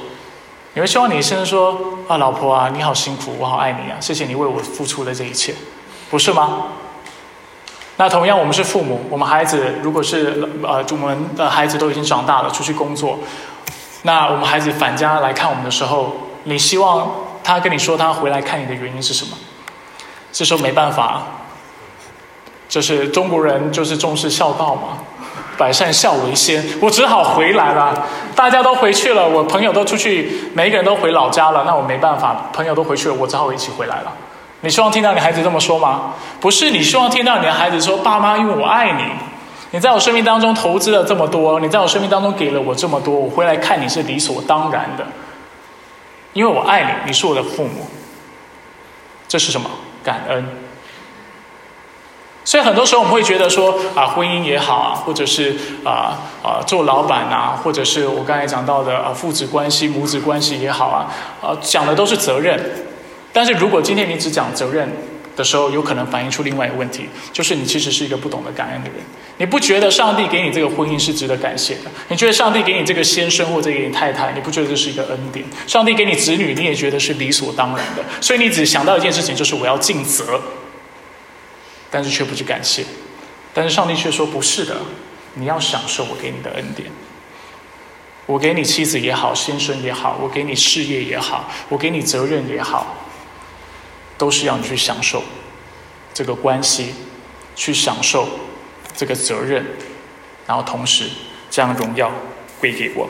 [0.74, 5.54] 你会希望你先生说啊，老婆啊，你好辛苦，我好爱你啊，谢谢你为我付出的这一切，
[6.10, 6.66] 不是吗？
[7.98, 13.20] 那同样，我们是父母，我们孩子如果是呃，我们的孩子都已经长大了，出去工作，
[14.02, 16.14] 那我们孩子返家来看我们的时候，
[16.46, 17.12] 你希望
[17.44, 19.38] 他跟你说他回来看你的原因是什么？
[20.34, 21.22] 这时候没办法，
[22.68, 24.98] 就是中国人就是重视孝道嘛，
[25.58, 28.06] 百善孝为先，我只好回来了。
[28.36, 34.12] 大家都回去了，我朋友都出去，每一个人都回老家了，那我没办法，朋友都回去了，我只好一起回来了。
[34.62, 36.14] 你希望听到你孩子这么说吗？
[36.40, 39.04] 不是，你希望听到你的孩子说：“爸妈，因为我爱你，
[39.70, 45.06] 你在我生命当中投资了这么多，你在我生命当中给了我这么多，我回来看你是理所当然的，
[46.32, 47.86] 因为我爱你，你是我的父母。”
[49.28, 49.70] 这是什么？
[50.04, 50.46] 感恩，
[52.44, 61.08] 所以很多时候我们会觉得说啊，婚姻也好啊，或者是啊啊做老板啊，或者是我刚才讲到的啊父子关系、母子关系也好啊，
[61.42, 62.60] 啊讲的都是责任。
[63.32, 64.92] 但是如果今天你只讲责任
[65.36, 68.98] 的时候，有可能反映出另外一个问题，就是你其实是一个不懂得感恩的人。
[69.38, 71.92] 你不觉得上帝给你这个婚姻是值得感谢的？
[72.10, 75.44] 你觉得上帝给你这个先生或者给你太太，你不觉得这是一个恩典？
[75.66, 78.04] 上帝给你子女，你也觉得是理所当然的。
[78.22, 80.40] 所以你只想到一件事情，就是我要尽责，
[81.90, 82.86] 但是却不去感谢。
[83.54, 84.78] 但是上帝却说不是的，
[85.34, 86.90] 你要享受我给你的恩典。
[88.26, 93.03] 我给你妻子也好，先生也好，我给你事业也好，我给你责任也好，
[94.24, 95.22] 都是要你去享受
[96.14, 96.94] 这个关系，
[97.58, 98.30] 去享受。
[98.96, 99.66] 这个责任，
[100.46, 101.10] 然后同时
[101.50, 102.12] 将荣耀
[102.60, 103.10] 归给我，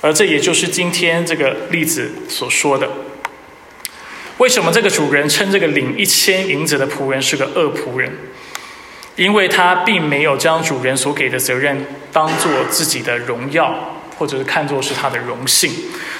[0.00, 2.88] 而这也就是今天这个例子所说的。
[4.38, 8.10] 为什么这个主人称这个领一千银子的仆人是个恶仆人？
[9.16, 15.72] 因为他并没有将主人所给的责任当做自己的荣耀，或者是看作是他的荣幸，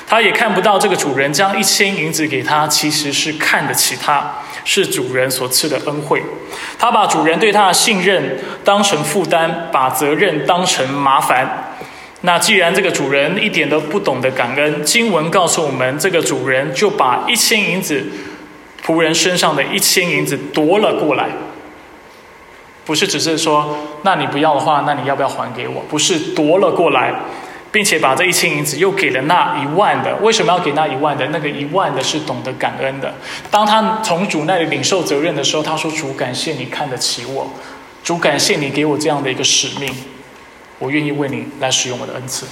[0.07, 4.35] 他也看不到这个主人将一千银子给他，其实是看得起他，
[4.65, 6.23] 是主人所赐的恩惠。
[6.79, 11.75] 他把主人对他的信任当成负担，把责任当成麻烦。
[12.21, 18.05] 那既然这个主人一点都不懂得感恩，经文告诉我们，这个主人就把一千银子
[18.85, 21.29] 仆人身上的一千银子夺了过来。
[22.85, 25.85] 不是只是说，那你不要的话，那你要不要还给我？
[25.91, 27.15] 不是夺了过来。
[27.71, 31.27] 并且把这一千银子又给了那一万的，为什么要给那一万的？
[31.29, 33.13] 那个一万的是懂得感恩的。
[33.51, 37.51] 当他从主那里领受责任的时候，他说：“主，感谢你看得起我，
[38.03, 39.95] 主感谢你给我这样的一个使命，
[40.79, 42.47] 我愿意为你来使用我的恩赐。”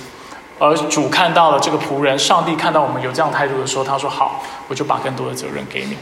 [0.59, 5.97] 而主看到了这个仆人，上帝看到我们有这样态度的时候，他说：“好，我就把更多的责任给你。”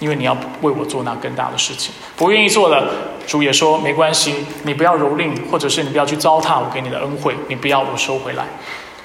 [0.00, 2.90] 因为你要为我做那更大的事情，不愿意做的
[3.26, 4.34] 主也说没关系，
[4.64, 8.44] 你不要蹂躏，或者是你不要去糟蹋我给你的恩惠，你不要我收回来，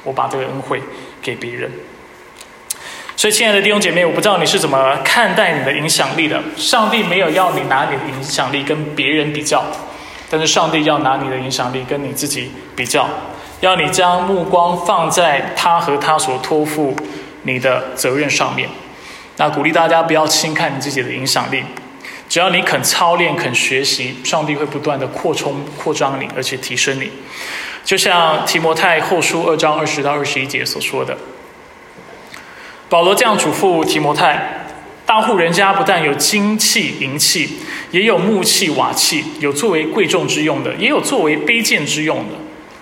[0.03, 0.81] 我把这个恩惠
[1.21, 1.71] 给别人。
[3.17, 6.41] 所以，亲爱的弟兄姐妹，我不知道你是怎么看待你的影响力的。
[6.57, 9.63] 上帝没有要你拿你的影响力跟别人比较，
[10.29, 13.07] 但是上帝要拿你的影响力跟你自己比较，
[13.61, 16.93] 要你将目光放在他和他所托付
[17.43, 18.69] 你的责任上面。
[19.37, 21.63] 那鼓励大家不要轻看你自己的影响力，
[22.29, 27.11] 只要你肯操练、肯学习，上帝会不断的扩充、扩张你，而且提升你。
[27.83, 31.17] 就像提摩太后书二章二十到二十一节所说的，
[32.89, 34.65] 保罗这样嘱咐提摩太：
[35.05, 37.59] 大户人家不但有金器、银器，
[37.91, 42.35] 也有木器、瓦器，有作为贵重之用的，也有作为卑贱之用的。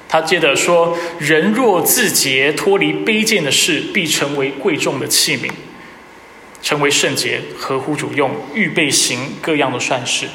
[0.07, 5.49] 他接着说：人若自洁，脱离卑贱的事，必成为贵重的器皿。
[6.63, 10.27] 成为圣洁，合乎主用，预备行各样的善事。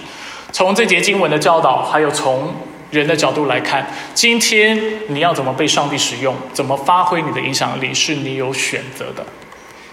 [0.53, 2.55] 从这节经文的教导，还有从
[2.91, 9.27] 人的角度来看，今天你要怎么被上帝使用，怎么发挥你的影响力，是你有选择的。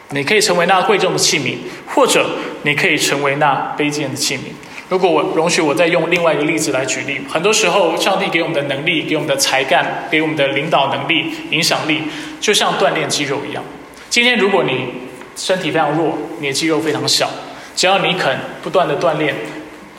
[0.10, 1.56] 你可以成为那贵重的器皿，
[1.88, 2.30] 或者
[2.64, 4.42] 你可以成为那卑贱的器皿。
[4.88, 12.04] 如果我容许我再用另外一个例子来举例，很多时候上帝给我们的能力，给我们的才干，给我们的领导能力、影响力，
[12.40, 13.64] 就像锻炼肌肉一样。
[14.12, 14.94] 今天如果你
[15.36, 17.30] 身体非常弱，你的肌肉非常小。
[17.76, 19.36] 只要你肯不断的锻炼，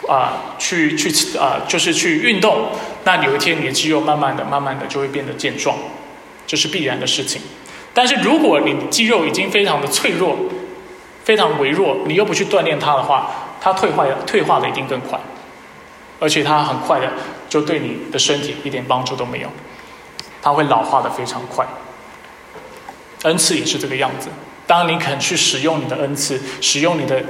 [0.09, 2.69] 啊，去去啊，就是去运动，
[3.05, 5.77] 那有一天你的肌肉慢慢的、慢慢的就会变得健壮，
[6.47, 7.43] 这是必然的事情。
[7.93, 10.37] 但是如果你肌肉已经非常的脆弱、
[11.25, 15.19] 非常微弱，你又不去锻炼它的话，它退化退化的一定更快，
[16.19, 17.13] 而且它很快的
[17.49, 19.49] 就对你的身体一点帮助都没有，
[20.41, 21.67] 它会老化的非常快。
[23.25, 24.29] 恩赐也是这个样子。
[24.67, 27.23] 当你肯去使用你的恩赐，使用你的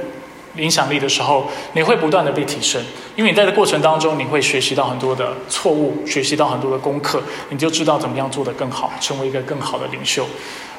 [0.55, 2.83] 影响力的时候，你会不断的被提升。
[3.15, 10.25] 因为你在这过程当中，你会学习到很多的错误，学习到很多的功课，你就知道怎么样做得更好，成为一个更好的领袖。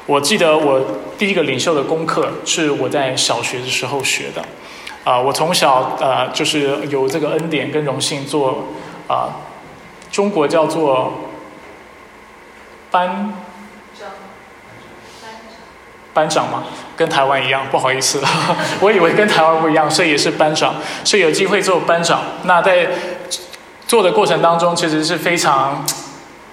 [0.05, 0.81] 我记得我
[1.17, 4.43] 第一个领袖的功课是我在小学的时候学的。
[5.05, 8.65] 啊，我从小呃就是有这个恩典跟荣幸做
[9.07, 9.29] 啊，
[10.11, 11.13] 中国叫做
[12.91, 13.33] 班。
[16.13, 16.63] 班长嘛，
[16.97, 18.21] 跟台湾一样，不好意思，
[18.81, 22.21] 我以为跟台湾不一样，所以也是班长，所以有机会做班长。
[22.43, 22.87] 那在
[23.87, 25.85] 做的过程当中，其实是非常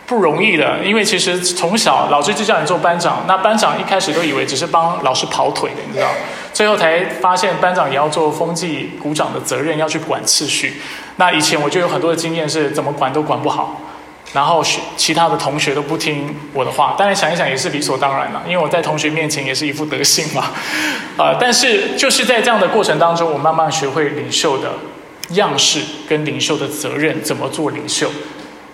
[0.07, 6.09] 不容易的，因为其实从小老师就叫你做班长，那班长一开始都以为只是帮老师跑腿的，你知道，
[6.53, 10.81] 最后才发现班长也要做风纪鼓掌的责任，要去管次序。
[11.17, 13.81] 那以前我就有很多的经验，是怎么管都管不好。
[14.33, 20.51] 然后学其他的同学都不听我的话，当然想一想也是理所当然了，因为我在同学面前也是一副德性嘛，
[21.17, 21.37] 啊！
[21.41, 24.73] 但是就是在这样的过程当中，我慢慢学会领袖的
[25.31, 28.11] 样式跟领袖的责任，怎么做领袖。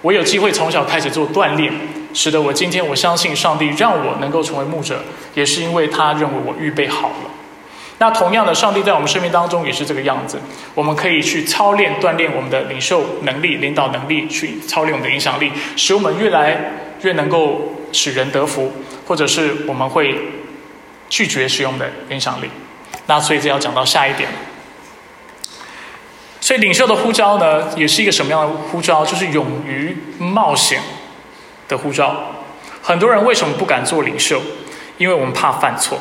[0.01, 1.73] 我有机会从小开始做锻炼，
[2.12, 7.31] 使得我今天我相信上帝让我能够成为牧者，也是因为他认为我预备好了。
[8.03, 10.37] 那同样的，上帝在我们生命当中也是这个样子。
[10.75, 18.73] 我们可以去操练、锻炼我们的领袖能力、领导能力，去操练我们的影响力，使我们越来越能够使人得福，
[19.07, 20.19] 或者是我们会
[21.09, 22.51] 拒绝使用的影响力。
[23.07, 24.29] 那所以这要讲到下一点。
[26.41, 29.07] 所以领袖的呼召呢，也是一个什么样的呼召？
[29.07, 30.81] 就是勇于冒险
[31.69, 32.17] 的呼召。
[32.83, 34.43] 很多人为什么不敢做领袖？
[34.99, 36.01] 因为我们怕犯错。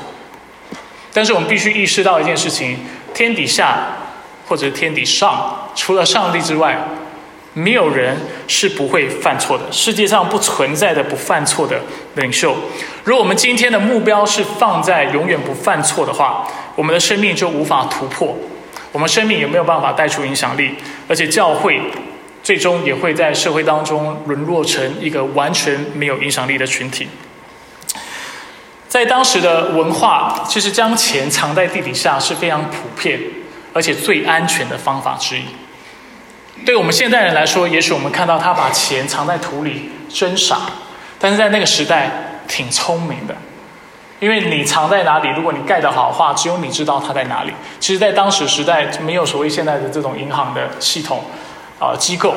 [1.13, 2.77] 但是我们必须意识到一件事情：
[3.13, 3.97] 天底下
[4.47, 6.77] 或者天底上，除了上帝之外，
[7.53, 8.15] 没有人
[8.47, 9.65] 是不会犯错的。
[9.71, 11.81] 世界上不存在的不犯错的
[12.15, 12.55] 领袖。
[13.03, 18.37] 如果我们今天的目标是放在永远不犯错的话，我们的生命就无法突破，
[18.93, 20.75] 我们生命也没有办法带出影响力，
[21.09, 21.81] 而且教会
[22.41, 27.09] 最终也会在社会当中沦落成一个完全没有影响力的群体。
[28.91, 33.17] 在当时的文化，其实将钱藏在地底下是非常普遍，
[33.71, 35.43] 而且最安全的方法之一。
[36.65, 40.57] 对我们现代人来说，也许我们看到他把钱藏在土里，真傻；
[41.17, 43.33] 但是在那个时代，挺聪明的。
[44.19, 47.53] 因为你藏在哪里，如果你盖得好的话，只有你知道它在哪里。
[47.79, 51.23] 其实，在当时时代，没有所谓现在的这种银行的系统
[51.79, 52.35] 啊机构，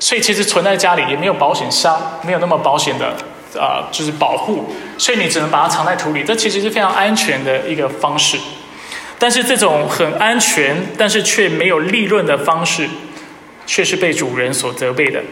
[0.00, 3.14] 所以其实存在家里也没有保险箱，没有那么保险的
[3.58, 6.22] 啊，就是保护，所以你只能把它藏在土里。
[6.22, 8.38] 这其实是非常安全的一个方式。
[9.18, 12.88] 但是这种很安全，但是却没有利润的方式，
[13.66, 15.22] 却是被主人所责备的，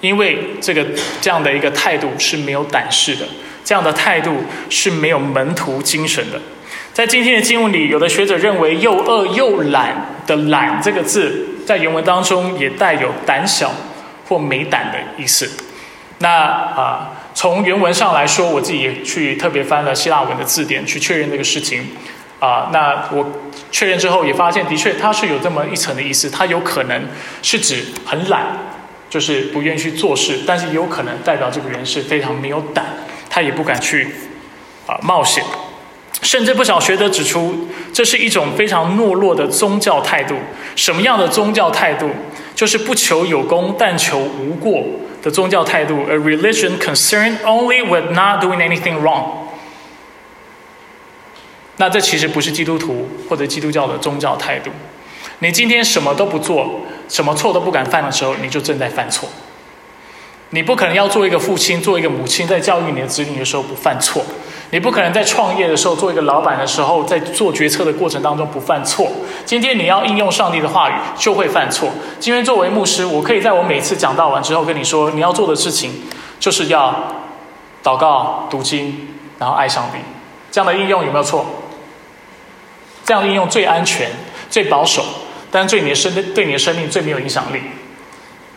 [0.00, 0.86] 因为这个
[1.20, 3.26] 这样的一个态度是没有胆识的。
[3.64, 6.40] 这样的态度是没有门徒精神的。
[6.92, 13.72] 在今天的经文里，有的学者认为“又饿又懒”的“懒”这个字，在原文当中也带有胆小
[14.28, 15.50] 或没胆的意思。
[16.18, 21.88] 那啊，从原文上来说，我自己去特别翻了希腊文的字典去确认这个事情。
[22.38, 23.24] 啊，那我
[23.70, 26.28] 确认之后也发现，的确它是有这么一层的意思。
[26.28, 27.06] 它有可能
[27.40, 28.58] 是指很懒，
[29.08, 32.84] 就是不愿意去做事，但是也有可能代表这个人是非常没有胆。
[33.30, 34.08] 他也不敢去
[34.86, 35.42] 啊冒险，
[36.20, 40.34] 甚至不少学者指出，这是一种非常懦弱的宗教态度。
[40.74, 42.10] 什么样的宗教态度？
[42.54, 44.84] 就是不求有功，但求无过
[45.22, 46.02] 的宗教态度。
[46.08, 49.48] A religion concerned only with not doing anything wrong。
[51.76, 54.70] 那这其实不是基督徒或者基督教的宗教态度。
[55.38, 59.28] 你今天什么都不做，什么错都不敢犯的时候，你就正在犯错。
[60.50, 64.22] 你不可能要做一个父亲，做一个母亲，在教育你的子女的时候不犯错；
[64.72, 69.06] 你不可能在创业的时候，做一个老板的时候，在做决策的过程当中不犯错。
[69.44, 71.90] 今天你要应用上帝的话语，就会犯错。
[72.18, 75.92] 今天作为牧师，我可以在我每次讲到完之后跟你说，你要做的事情
[76.40, 77.06] 就是要
[77.84, 79.08] 祷告、读经，
[79.38, 79.98] 然后爱上帝。
[80.50, 81.44] 这样的应用有没有错？
[83.04, 84.10] 这样的应用最安全、
[84.48, 85.04] 最保守，
[85.50, 87.60] 但对你的生对你的生命最没有影响力。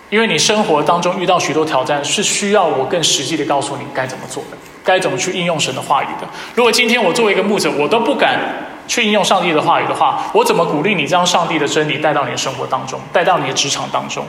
[0.10, 6.28] 因为你生活当中遇到许多挑战，是需要我更实际的告诉你该怎么做的，该怎么去应用神的话语的。
[6.54, 8.40] 如果今天我作为一个牧者，我都不敢
[8.88, 14.24] 去应用上帝的话语的话，我怎么鼓励你将上帝的真理带到你的生活当中，带到你的职场当中？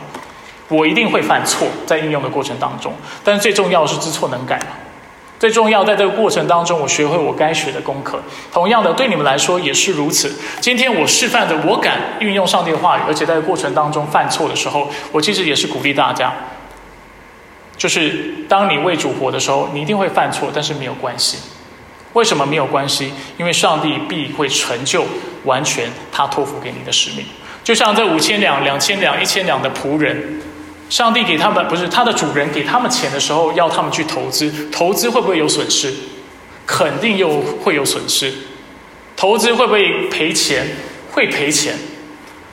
[0.68, 2.92] 我一定会犯错，在应用的过程当中。
[3.22, 4.66] 但是最重要的是知错能改嘛。
[5.38, 8.18] 最重要，在这个过程当中，我学会我该学的功课。
[8.50, 10.34] 同样的，对你们来说也是如此。
[10.60, 16.32] 今天我示范的，我敢运用上帝的话语，而且在过程当中犯错的时候，我其实也是鼓励大家，
[17.86, 21.38] 就是当你为主活的时候，你一定会犯错，但是没有关系。
[22.14, 23.12] 为什么没有关系？
[23.38, 25.04] 因为上帝必会成就
[25.44, 27.24] 完全他托付给你的使命。
[27.62, 30.40] 就像这五千两、两千两、一千两的仆人。
[30.90, 35.94] 上帝给他们不是他的主人给他们钱的时候，要他们去投资，投资会不会有损失？
[36.66, 38.34] 肯定又会有损失。
[39.14, 40.66] 投资会不会赔钱？
[41.12, 41.76] 会赔钱。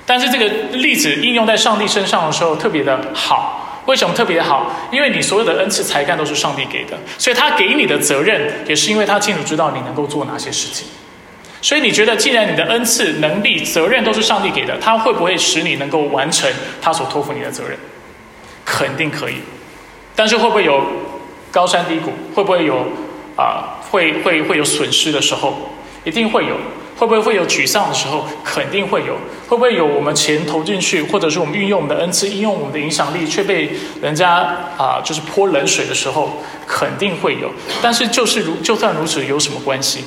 [0.06, 3.62] 但是这个例子应用在上帝身上的时候特别的好。
[3.86, 4.72] 为什么特别好？
[4.92, 10.88] 因为你所有的恩赐才干都是上帝给的，所以他给你的责任也是因为他清楚知道你能够做哪些事情。
[11.62, 17.78] 所以你觉得，既然你的恩赐、能力、责任都是上帝给的，他会不会使你能够完成他所托付你的责任？
[18.66, 19.36] 肯定可以，
[20.16, 20.84] 但是会不会有
[21.52, 22.12] 高山低谷？
[22.36, 22.86] 会不会有
[23.38, 23.80] 啊？
[23.90, 25.58] 会会会有损失的时候？
[26.04, 26.56] 一定会有。
[26.98, 28.26] 会不会会有沮丧的时候？
[28.44, 29.16] 肯定会有。
[29.48, 33.70] 会不会有我们钱投进去，或者是我们运用我们的恩赐，应用我们的影响力，却被
[34.02, 36.30] 人家啊，就是泼冷水的时候？
[36.66, 37.52] 肯定会有。
[37.82, 40.06] 但是就是如就算如此，有什么关系？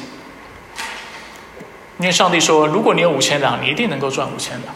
[1.99, 4.74] 因为上帝说，如果你有五千两，你一定能够赚五千两。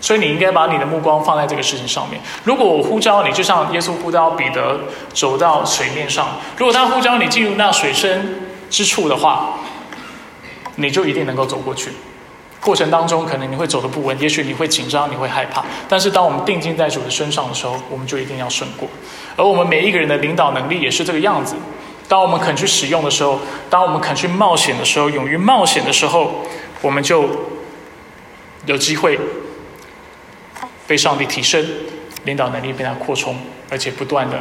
[0.00, 2.20] 所以你应该把你的目光放在这个事情上面。
[2.44, 4.78] 如果我呼召你，就像耶稣呼召彼得
[5.12, 6.24] 走到水面上；
[6.56, 9.58] 如果他呼召你进入那水深之处的话，
[10.76, 11.90] 你就一定能够走过去。
[12.60, 15.64] 过程当中可能你会走的不稳，也许你会紧张，你会害怕。
[15.88, 18.88] 但是当我们定睛在主的身上的时候，我们就一定要胜过。
[19.36, 21.54] 而我们每一个人的领导能力也是这个样子。
[22.08, 26.42] 当我们肯去使用的时候，当我们肯去冒险的时候，勇于冒险的时候，
[26.80, 27.28] 我们就
[28.64, 29.18] 有机会。
[30.88, 31.66] 被上帝提升，
[32.22, 33.36] 领导能力被他扩充，
[33.68, 34.40] 而且不断的、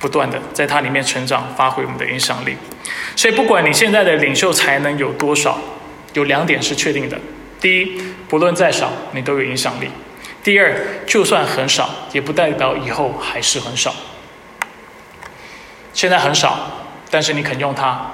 [0.00, 2.56] 不断的在它里面成长，发挥我们的影响力。
[3.14, 5.58] 所以，不管你现在的领袖才能有多少，
[6.14, 7.18] 有两点是确定的：
[7.60, 9.88] 第一，不论再少，你都有影响力；
[10.42, 10.74] 第二，
[11.06, 13.94] 就算很少，也不代表以后还是很少。
[15.92, 18.10] 现在很少，但是你肯用它，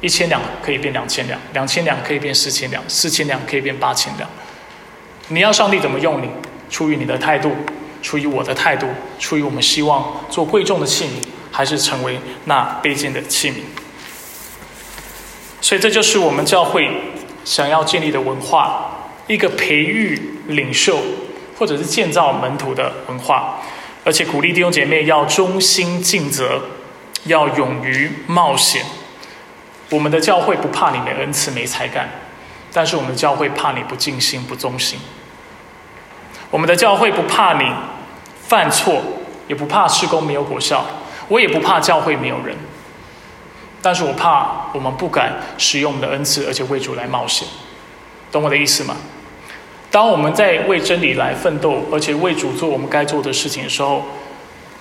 [0.00, 4.28] 一千两可以变两千两，两千两可以变四千两，四千两可以变八千两。
[5.28, 6.28] 你要上帝怎么用你？
[6.68, 7.56] 出于你的态度，
[8.02, 8.86] 出于我的态度，
[9.18, 11.08] 出于我们希望做贵重的器皿，
[11.50, 13.56] 还是成为那卑贱的器皿？
[15.60, 16.88] 所以这就是我们教会
[17.44, 20.98] 想要建立的文化，一个培育领袖
[21.58, 23.60] 或者是建造门徒的文化，
[24.04, 26.62] 而且鼓励弟兄姐妹要忠心尽责，
[27.24, 28.82] 要勇于冒险。
[29.90, 32.08] 我们的教会不怕你没恩赐、没才干，
[32.72, 34.98] 但是我们的教会怕你不尽心、不忠心。
[36.50, 37.72] 我们的教会不怕你
[38.46, 39.00] 犯错，
[39.48, 40.84] 也不怕施工没有果效，
[41.28, 42.56] 我也不怕教会没有人。
[43.80, 47.48] 但是我怕我们不敢使用我们的恩赐，而且为主来冒险，
[48.30, 48.96] 懂我的意思吗？
[49.90, 54.04] 当我们在为真理来奋斗，而且为主做我们该做的事情的时候，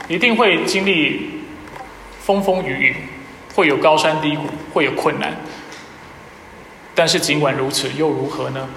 [0.07, 1.43] 一定会经历
[2.22, 2.95] 风风雨雨，
[3.55, 4.43] 会有高山低谷，
[4.74, 5.36] 会有困难。
[6.93, 8.67] 但是尽管如此，又如何呢？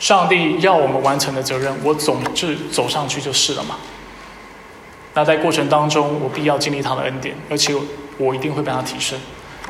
[0.00, 3.76] 上帝要我们完成的责任，我总是走上去就是了嘛。
[5.14, 7.72] 那在过程当中，我必要经历他的恩典，而且。
[8.22, 9.18] 我一定会被他提升，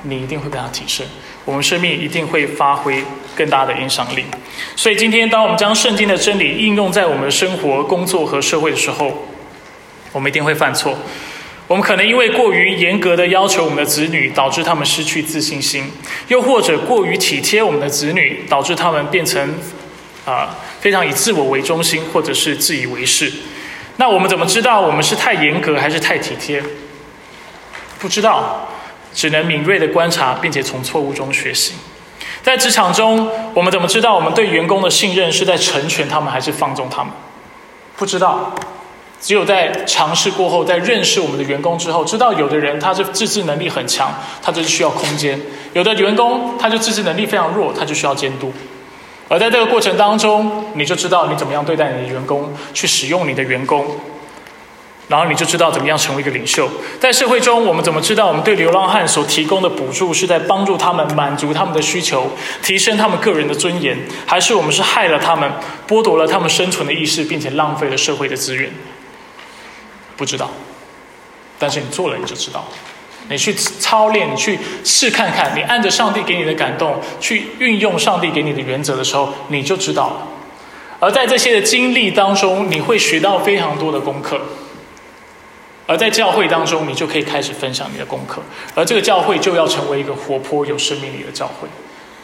[0.03, 1.07] 你一定会被他提升，
[1.45, 3.05] 我们生命一定会发挥
[3.37, 4.25] 更大的影响力。
[4.75, 9.13] 所以今天，当我们将圣经的真理应用在我们的生活、工作和社会的时候，
[10.11, 10.99] 我们一定会犯错。
[11.69, 15.85] 我们可能因为过于严格的要求我们的子女，导致他们失去自信心；
[16.27, 19.55] 又或者过于体贴我们的子女，导致他们变成
[20.25, 23.33] 啊非常以自我为中心，或者是自以为是。
[23.97, 26.63] 那我们怎么知道我们是太严格还是太体贴？
[27.99, 28.69] 不知道，
[29.13, 31.75] 只能敏锐的观察，并且从错误中学习。
[32.43, 37.13] 在职场中，我们怎么知道我们对员工的信任是在成全他们，还是放纵他们？
[37.99, 38.55] 不知道，
[39.21, 44.11] 只有在尝试过后，在认识我们的员工之后，知道有的人他是自制能力很强，
[44.43, 45.39] 他就需要空间；
[45.75, 48.51] 有的员工他就自制能力非常弱，他就需要监督。
[49.31, 53.87] 而在这个过程当中，你就知道你怎么样对待你的员工，去使用你的员工。
[55.07, 56.69] 然后你就知道怎么样成为一个领袖。
[57.01, 62.29] 在社会中，我们怎么知道我们对流浪汉所提供的补助是在帮助他们满足他们的需求，
[62.61, 65.49] 提升他们个人的尊严，还是我们是害了他们，
[65.89, 68.69] 剥夺了他们生存的意识，并且浪费了社会的资源？
[70.17, 70.51] 不知道。
[71.57, 72.65] 但是你做了，你就知道。
[73.31, 80.27] 你去操练，你去试看看，你按着上帝给你的感动去运用上帝给你的原则的时候，你就知道了。
[80.99, 84.39] 而在这些的经历当中，你会学到非常多的功课。
[85.87, 88.43] 而在教会当中，你就可以开始分享你的功课，
[88.75, 91.67] 而这个教会就要成为一个活泼有生命力的教会，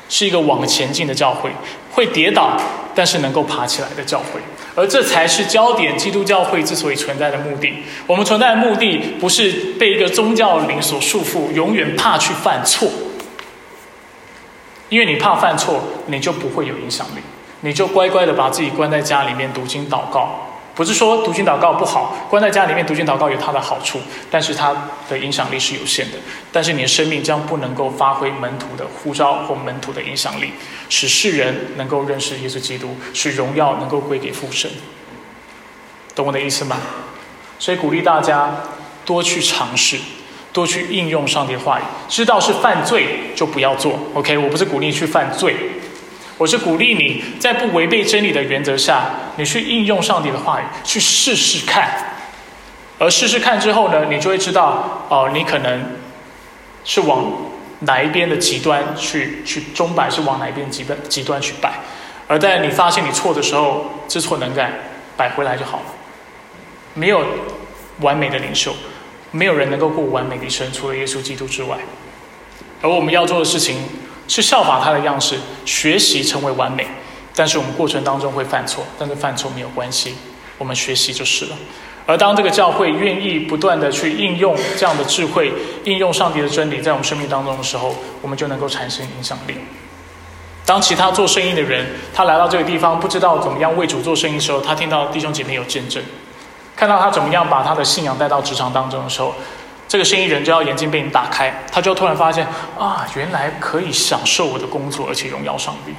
[0.08, 1.50] 是一个往前进的教会，
[1.90, 2.56] 会跌倒
[2.94, 4.40] 但是能够爬起来的教会，
[4.74, 5.96] 而这才是焦点。
[5.98, 12.88] 基督教会之所以存在的目的，我们存在的目的不是被一个宗教灵所束缚，永远怕去犯错，
[14.88, 17.20] 因为你怕犯错，你就不会有影响力，
[17.60, 20.45] 你就乖乖的把自己关在家里面读经祷告。
[20.76, 23.98] 不是说读经祷告不好，关在家里面读经祷告有它的好处，
[24.30, 24.76] 但是它
[25.08, 26.18] 的影响力是有限的。
[26.52, 30.52] 但是你的生命将不能够发挥门徒的呼召或门徒的影响力，
[30.90, 34.70] 使世人能够认识耶稣基督，使荣耀能够归给父神。
[36.14, 36.76] 懂我的意思吗？
[37.58, 38.54] 所以鼓励大家
[39.06, 39.96] 多去尝试，
[40.52, 41.82] 多去应用上帝的话语。
[42.06, 43.98] 知道是犯罪就不要做。
[44.12, 45.56] OK，我不是鼓励去犯罪。
[46.38, 51.88] 我是鼓励你在不违背真理的原则下，你去应用上帝的话语，去试试看。
[52.98, 55.96] 而试试看之后呢，你就会知道，哦，你可能
[56.84, 57.24] 是往
[57.80, 61.72] 哪一边的极端去去钟摆，是往哪一边极端极端去摆。
[62.28, 64.70] 而在你发现你错的时候，知错能改，
[65.16, 65.84] 摆回来就好了。
[66.92, 67.24] 没有
[68.00, 68.74] 完美的领袖，
[69.30, 71.78] 没有人能够过完美的一生，除了耶稣基督之外。
[72.82, 73.78] 而我们要做的事情。
[74.28, 76.86] 是效法他的样式，学习成为完美。
[77.34, 80.14] 但是我们过程当中会犯错，但是犯错没有关系，
[80.56, 81.56] 我们学习就是了。
[82.06, 85.52] 而当这个教会愿意不断的去应用这样的智慧，
[85.84, 89.54] 应用上帝的真理在我们生命当中的时候，我们就能够产生影响力。
[90.64, 96.02] 当其他做生意的人他来到这个地方，不知道怎么样为主做生意的时候，他听到弟兄姐妹有见证，
[96.74, 99.34] 看到他怎么样把他的信仰带到职场当中的时候。
[99.88, 102.46] 这个生意人就要眼睛被你打开，他就突然发现
[102.78, 105.94] 啊，原来可以享受我的工作，而且荣耀上帝。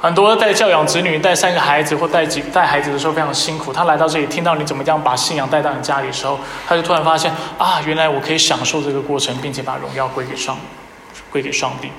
[0.00, 10.58] 很多带教养子女、带三个孩子或带几带孩子的时候非常辛苦，他来到这里听到你怎么样把信仰带到你家里的时候，他就突然发现啊，原来我可以享受这个过程，并且把荣耀归给上，
[11.30, 11.90] 归给上帝。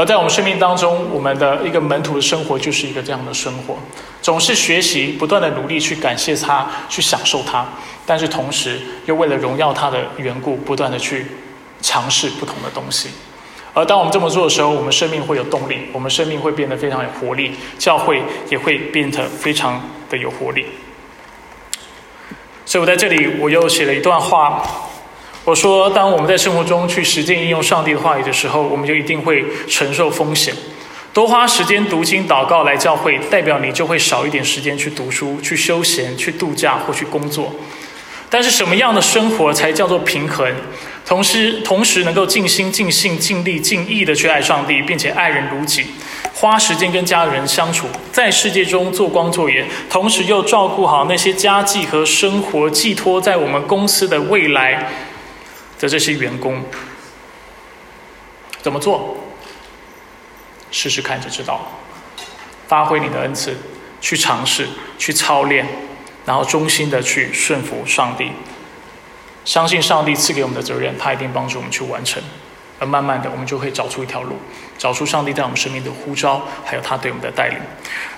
[0.00, 3.76] 而在我们生命当中，我们的一个门徒的生活就是一个这样的生活，
[4.22, 7.66] 总是学习，不断的努力去感谢他，去享受他。
[8.06, 11.26] 但是同时，又为了荣耀他的缘故，不断的去
[11.82, 13.10] 尝试不同的东西。
[13.74, 20.64] 而当我们这么做的时候，我们生命会有动力，我们生命会变得非常有活力，教会也会变得非常的有活力。
[22.64, 24.64] 所以我在这里，我又写了一段话，
[25.44, 30.54] 我说，当我们在生活中去实践应用上帝的话语的时候，我们就一定会承受风险。
[31.14, 37.52] 多花时间读经、祷告来教会，代表你就会少一点时间去读书、去休闲、去度假或去工作。
[38.28, 40.46] 但是什么样的生活才叫做平衡？
[41.04, 45.86] 同时，同时能够尽心、尽性、尽力、尽意的去爱上帝，并且爱人如己，
[46.34, 54.86] 花时间跟家人相处，在世界中做光做盐，同时又照顾好那些家计和生活寄托在我们公司的未来
[55.80, 56.62] 的这些员工，
[58.62, 59.16] 怎么做？
[60.70, 61.62] 试试看就知道了。
[62.68, 63.56] 发挥你的恩赐，
[64.00, 65.66] 去尝试，去操练。
[66.26, 68.30] 然后衷心的去顺服上帝，
[69.44, 72.22] 相信上帝赐给我们的责任，他一定帮助我们去完成。
[72.78, 74.36] 而慢慢的，我们就会找出一条路，
[74.80, 77.58] 找出上帝在我们生命的呼召，还有他对我们的带领。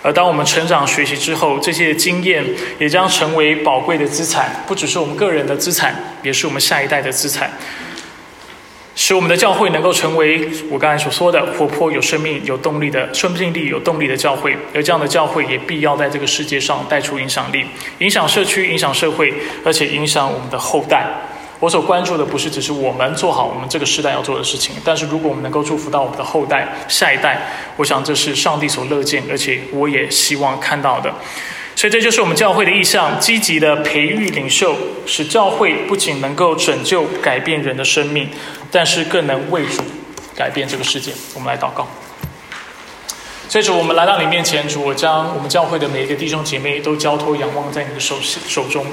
[0.00, 2.44] 而当我们成长学习之后，这些经验
[2.78, 5.92] 也将成为宝贵的资产，不只是我们个人的资产，
[6.22, 7.50] 也是我们下一代的资产。
[8.94, 14.56] 使我们的教会能够成为我刚才所说的活泼、有生命、有动力的生命力、有动力的教会。
[14.72, 17.66] 而这样的教会也必要在这个世界上带出影响力，
[17.98, 19.34] 影响社区、影响社会，
[19.64, 21.06] 而且影响我们的后代。
[21.62, 27.40] 我所关注的不是只是我们做好我们这个时代要做的事情，但是如果我们能够祝福到我们的后代、下一代，
[27.76, 31.14] 我想这是上帝所乐见，而且我也希望看到的。
[31.76, 38.28] 所以这就是我们教会的意向：积极的培育领袖，使教会不仅能够拯救、改变人的生命，
[38.72, 39.84] 但是更能为主
[40.34, 41.12] 改变这个世界。
[41.32, 41.86] 我们来祷告。
[43.48, 48.84] 所以主，我们来到你面前，主，我将我们教会的每一个弟兄姐妹都交托、仰望在你的手手中。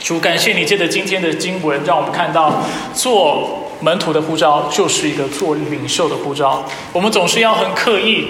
[0.00, 2.62] 主，感谢你借着今天的经文，让我们看到
[2.94, 6.64] 做门徒的呼召就是一个做领袖的呼召。
[6.92, 8.28] 我们总是要很刻意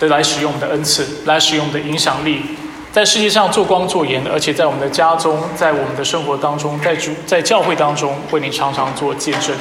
[0.00, 2.42] 的来使用我们的恩赐，来使用我们的影响力。
[2.92, 9.56] 在世界上做光做盐，而且在我们的家中，在我们的生活当中，在主在教会当中，为你常常做见证。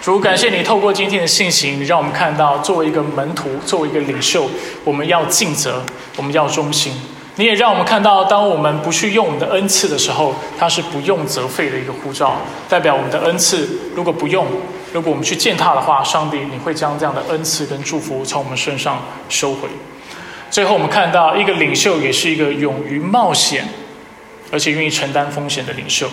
[0.00, 4.48] 主，感谢你透过今天的信息，让我们看到，作为一个门徒，作为一个领袖，
[4.82, 5.82] 我们要尽责，
[6.16, 6.94] 我们要忠心。
[7.36, 12.36] 你也让我们看到，当我们不去用我们的恩赐的时候，它是不用则废的一个护照，
[12.68, 14.46] 代表我们的恩赐如果不用，
[14.92, 19.68] 如果我们去践踏的话，上帝你会将这样的恩赐跟祝福从我们身上收回。
[20.50, 23.66] 最后，我们看到一个领袖也是一个勇于冒险，
[24.50, 26.08] 而且愿意承担风险的领袖。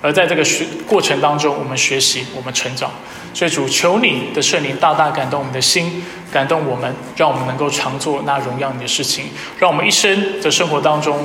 [0.00, 2.90] 而在这个学过程当中，我们学习，我们成长。
[3.34, 9.26] 所以主求你的圣灵大大感动我们的心，感动我们，让我们能够常做那荣耀你的事情，
[9.58, 11.18] 让我们一生的生活当中，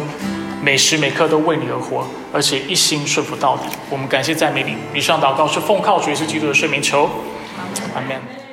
[0.61, 3.63] 每时每刻都为你而活，而且一心顺服到底。
[3.89, 4.75] 我们感谢赞美你。
[4.97, 7.09] 以上祷告是奉靠主耶稣基督的圣名求，
[7.93, 8.46] 阿门。